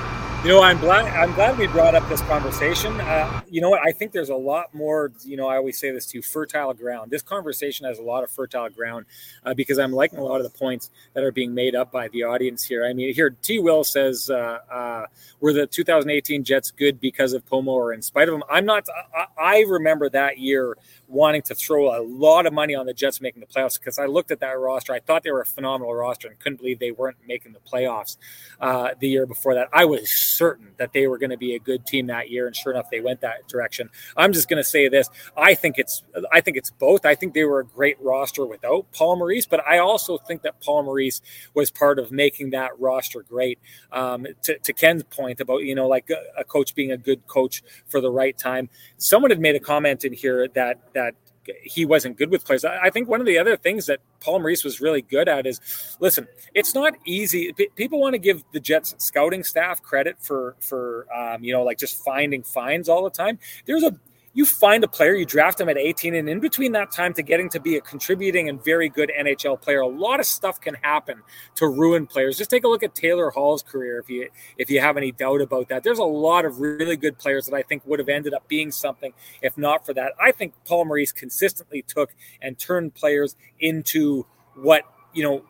[0.44, 1.06] You know, I'm glad.
[1.06, 3.00] I'm glad we brought up this conversation.
[3.00, 3.80] Uh, you know what?
[3.82, 5.14] I think there's a lot more.
[5.24, 7.12] You know, I always say this to fertile ground.
[7.12, 9.06] This conversation has a lot of fertile ground
[9.46, 12.10] uh, because I'm liking a lot of the points that are being made up by
[12.10, 12.86] the audience here.
[12.86, 13.60] I mean, here T.
[13.60, 15.06] Will says, uh, uh
[15.40, 18.86] "Were the 2018 Jets good because of Pomo or in spite of him?" I'm not.
[19.16, 20.76] I, I remember that year
[21.08, 24.08] wanting to throw a lot of money on the Jets making the playoffs because I
[24.08, 24.94] looked at that roster.
[24.94, 28.18] I thought they were a phenomenal roster and couldn't believe they weren't making the playoffs
[28.60, 29.70] uh, the year before that.
[29.72, 32.56] I was certain that they were going to be a good team that year, and
[32.56, 33.90] sure enough, they went that direction.
[34.18, 37.06] I'm just going to say this: I think it's I think it's both.
[37.06, 40.62] I think they were a great roster without Paul Maurice, but I also think that
[40.62, 41.22] Paul Maurice
[41.54, 43.60] was part of making that roster great.
[43.92, 47.28] Um, to, to, Ken's point about you know like a, a coach being a good
[47.28, 48.70] coach for the right time.
[48.98, 51.16] Someone had made a comment in here that that
[51.64, 52.66] he wasn't good with players.
[52.66, 55.60] I think one of the other things that Paul Maurice was really good at is,
[56.00, 57.54] listen, it's not easy.
[57.54, 61.64] P- people want to give the Jets scouting staff credit for for um, you know
[61.64, 63.40] like just finding finds all the time.
[63.66, 63.98] There's a
[64.34, 67.22] you find a player, you draft him at 18, and in between that time to
[67.22, 70.74] getting to be a contributing and very good NHL player, a lot of stuff can
[70.82, 71.22] happen
[71.56, 72.38] to ruin players.
[72.38, 75.42] Just take a look at Taylor Hall's career if you if you have any doubt
[75.42, 75.84] about that.
[75.84, 78.72] There's a lot of really good players that I think would have ended up being
[78.72, 80.14] something if not for that.
[80.20, 84.26] I think Paul Maurice consistently took and turned players into
[84.56, 85.44] what you know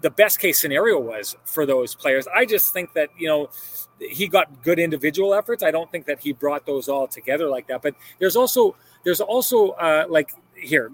[0.00, 2.26] the best case scenario was for those players.
[2.28, 3.50] I just think that you know
[3.98, 5.62] he got good individual efforts.
[5.62, 7.82] I don't think that he brought those all together like that.
[7.82, 10.90] But there's also there's also uh, like here.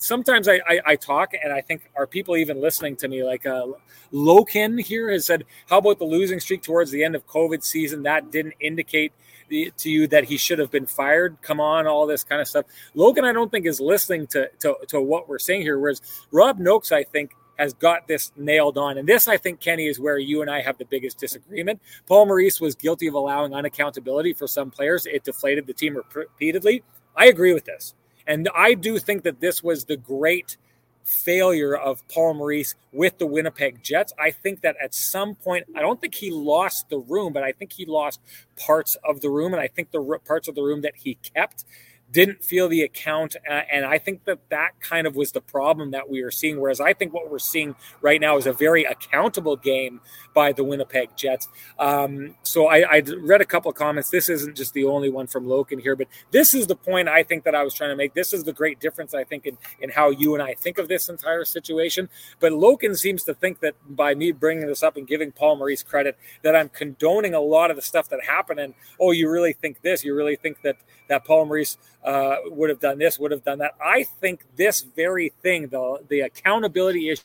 [0.00, 3.24] Sometimes I, I, I, talk and I think are people even listening to me?
[3.24, 3.66] Like uh,
[4.12, 8.04] Loken here has said, "How about the losing streak towards the end of COVID season?
[8.04, 9.12] That didn't indicate."
[9.48, 11.38] to you that he should have been fired.
[11.40, 12.66] Come on, all this kind of stuff.
[12.94, 15.78] Logan, I don't think is listening to to, to what we're saying here.
[15.78, 18.98] Whereas Rob Noakes, I think, has got this nailed on.
[18.98, 21.80] And this, I think, Kenny, is where you and I have the biggest disagreement.
[22.06, 25.06] Paul Maurice was guilty of allowing unaccountability for some players.
[25.06, 26.84] It deflated the team repeatedly.
[27.16, 27.94] I agree with this.
[28.26, 30.56] And I do think that this was the great
[31.02, 34.12] failure of Paul Maurice with the Winnipeg Jets.
[34.20, 37.52] I think that at some point, I don't think he lost the room, but I
[37.52, 38.20] think he lost
[38.56, 39.54] parts of the room.
[39.54, 41.64] And I think the parts of the room that he kept
[42.10, 43.36] didn't feel the account.
[43.46, 46.60] And I think that that kind of was the problem that we were seeing.
[46.60, 50.00] Whereas I think what we're seeing right now is a very accountable game
[50.34, 51.48] by the Winnipeg Jets.
[51.78, 54.10] Um, so I, I, read a couple of comments.
[54.10, 57.22] This isn't just the only one from Loken here, but this is the point I
[57.22, 58.14] think that I was trying to make.
[58.14, 60.88] This is the great difference, I think, in, in how you and I think of
[60.88, 62.08] this entire situation.
[62.38, 65.82] But Loken seems to think that by me bringing this up and giving Paul Maurice
[65.82, 68.60] credit, that I'm condoning a lot of the stuff that happened.
[68.60, 70.04] And, oh, you really think this?
[70.04, 70.76] You really think that,
[71.08, 71.78] that Paul Maurice
[72.08, 73.72] uh, would have done this, would have done that.
[73.84, 77.22] I think this very thing, the the accountability issue,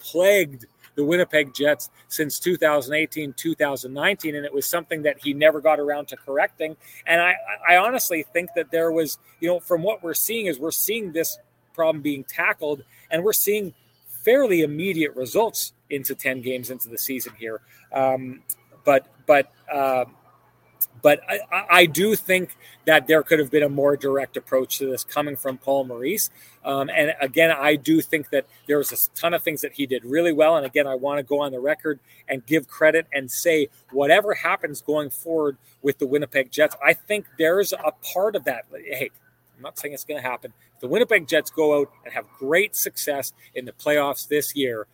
[0.00, 0.66] plagued
[0.96, 6.08] the Winnipeg Jets since 2018, 2019, and it was something that he never got around
[6.08, 6.76] to correcting.
[7.06, 7.36] And I,
[7.68, 11.12] I honestly think that there was, you know, from what we're seeing is we're seeing
[11.12, 11.38] this
[11.72, 13.72] problem being tackled, and we're seeing
[14.24, 17.60] fairly immediate results into 10 games into the season here.
[17.92, 18.42] Um,
[18.84, 20.06] but but uh,
[21.02, 24.86] but I, I, do think that there could have been a more direct approach to
[24.86, 26.30] this coming from Paul Maurice.
[26.64, 29.86] Um, and again, I do think that there was a ton of things that he
[29.86, 30.56] did really well.
[30.56, 34.34] And again, I want to go on the record and give credit and say whatever
[34.34, 38.64] happens going forward with the Winnipeg Jets, I think there's a part of that.
[38.72, 39.10] Hey,
[39.56, 40.52] I'm not saying it's going to happen.
[40.74, 44.86] If the Winnipeg Jets go out and have great success in the playoffs this year,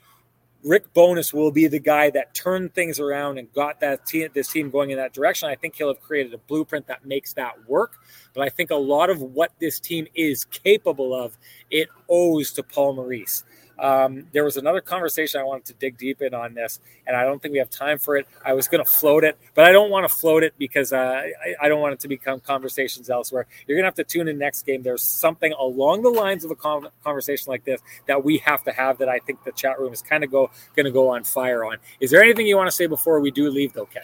[0.65, 4.49] Rick Bowness will be the guy that turned things around and got that team, this
[4.49, 5.47] team going in that direction.
[5.49, 7.93] I think he'll have created a blueprint that makes that work.
[8.33, 11.37] But I think a lot of what this team is capable of,
[11.71, 13.45] it owes to Paul Maurice.
[13.79, 17.25] Um, there was another conversation I wanted to dig deep in on this, and I
[17.25, 18.27] don't think we have time for it.
[18.45, 20.97] I was going to float it, but I don't want to float it because uh,
[20.97, 23.47] I, I, don't want it to become conversations elsewhere.
[23.67, 24.83] You're going to have to tune in next game.
[24.83, 26.57] There's something along the lines of a
[27.05, 30.03] conversation like this that we have to have that I think the chat room is
[30.03, 31.79] kind of go going to go on fire on.
[32.01, 34.03] Is there anything you want to say before we do leave, though, Ken?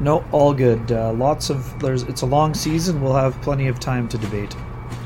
[0.00, 0.90] No, all good.
[0.90, 2.02] Uh, lots of there's.
[2.04, 3.00] It's a long season.
[3.00, 4.54] We'll have plenty of time to debate.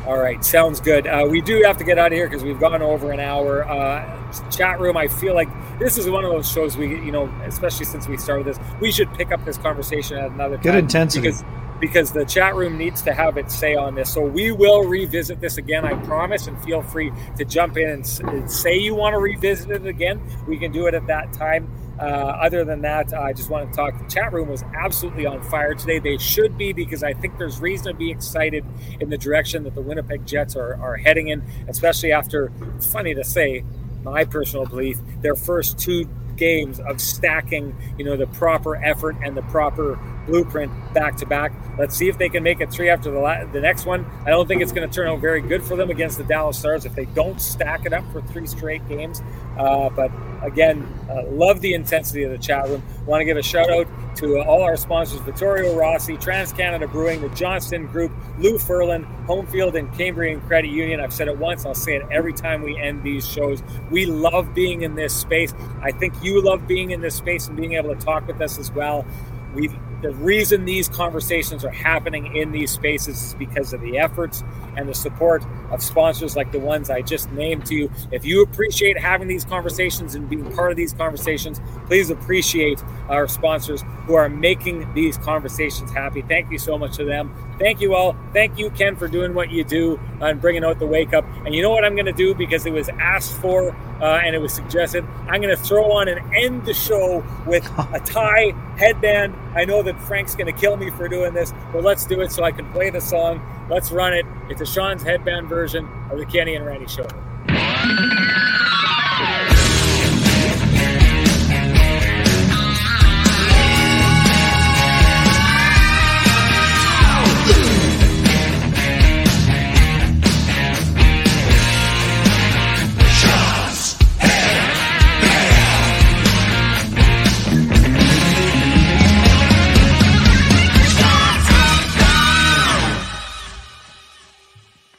[0.08, 1.06] All right, sounds good.
[1.06, 3.68] Uh, we do have to get out of here because we've gone over an hour.
[3.68, 7.26] Uh, chat room, I feel like this is one of those shows we, you know,
[7.44, 10.78] especially since we started this, we should pick up this conversation at another good time.
[10.78, 11.20] intensity.
[11.20, 11.44] Because,
[11.78, 14.10] because the chat room needs to have its say on this.
[14.10, 18.20] So we will revisit this again, I promise, and feel free to jump in and,
[18.24, 20.22] and say you want to revisit it again.
[20.46, 21.70] We can do it at that time.
[21.98, 23.98] Uh, other than that, I just want to talk.
[23.98, 25.98] The chat room was absolutely on fire today.
[25.98, 28.64] They should be because I think there's reason to be excited
[29.00, 32.52] in the direction that the Winnipeg Jets are, are heading in, especially after,
[32.92, 33.64] funny to say,
[34.04, 39.36] my personal belief, their first two games of stacking, you know, the proper effort and
[39.36, 39.98] the proper
[40.28, 41.52] blueprint back to back.
[41.78, 44.06] Let's see if they can make it three after the la- the next one.
[44.26, 46.58] I don't think it's going to turn out very good for them against the Dallas
[46.58, 49.22] Stars if they don't stack it up for three straight games.
[49.56, 50.10] Uh, but
[50.42, 52.82] again, uh, love the intensity of the chat room.
[53.06, 57.20] Want to give a shout out to all our sponsors: Vittorio Rossi, Trans Canada Brewing,
[57.22, 61.00] the Johnston Group, Lou Ferlin, Homefield, and Cambrian Credit Union.
[61.00, 63.62] I've said it once; I'll say it every time we end these shows.
[63.90, 65.54] We love being in this space.
[65.80, 68.58] I think you love being in this space and being able to talk with us
[68.58, 69.06] as well.
[69.54, 74.44] We've the reason these conversations are happening in these spaces is because of the efforts
[74.76, 77.90] and the support of sponsors like the ones I just named to you.
[78.12, 83.26] If you appreciate having these conversations and being part of these conversations, please appreciate our
[83.26, 86.22] sponsors who are making these conversations happy.
[86.22, 87.34] Thank you so much to them.
[87.58, 88.16] Thank you all.
[88.32, 91.24] Thank you, Ken, for doing what you do and bringing out the wake up.
[91.44, 94.34] And you know what I'm going to do because it was asked for uh, and
[94.34, 95.04] it was suggested.
[95.26, 99.34] I'm going to throw on and end the show with a tie headband.
[99.56, 102.30] I know that Frank's going to kill me for doing this, but let's do it
[102.30, 103.40] so I can play the song.
[103.70, 104.26] Let's run it.
[104.48, 107.08] It's a Sean's headband version of the Kenny and Randy show.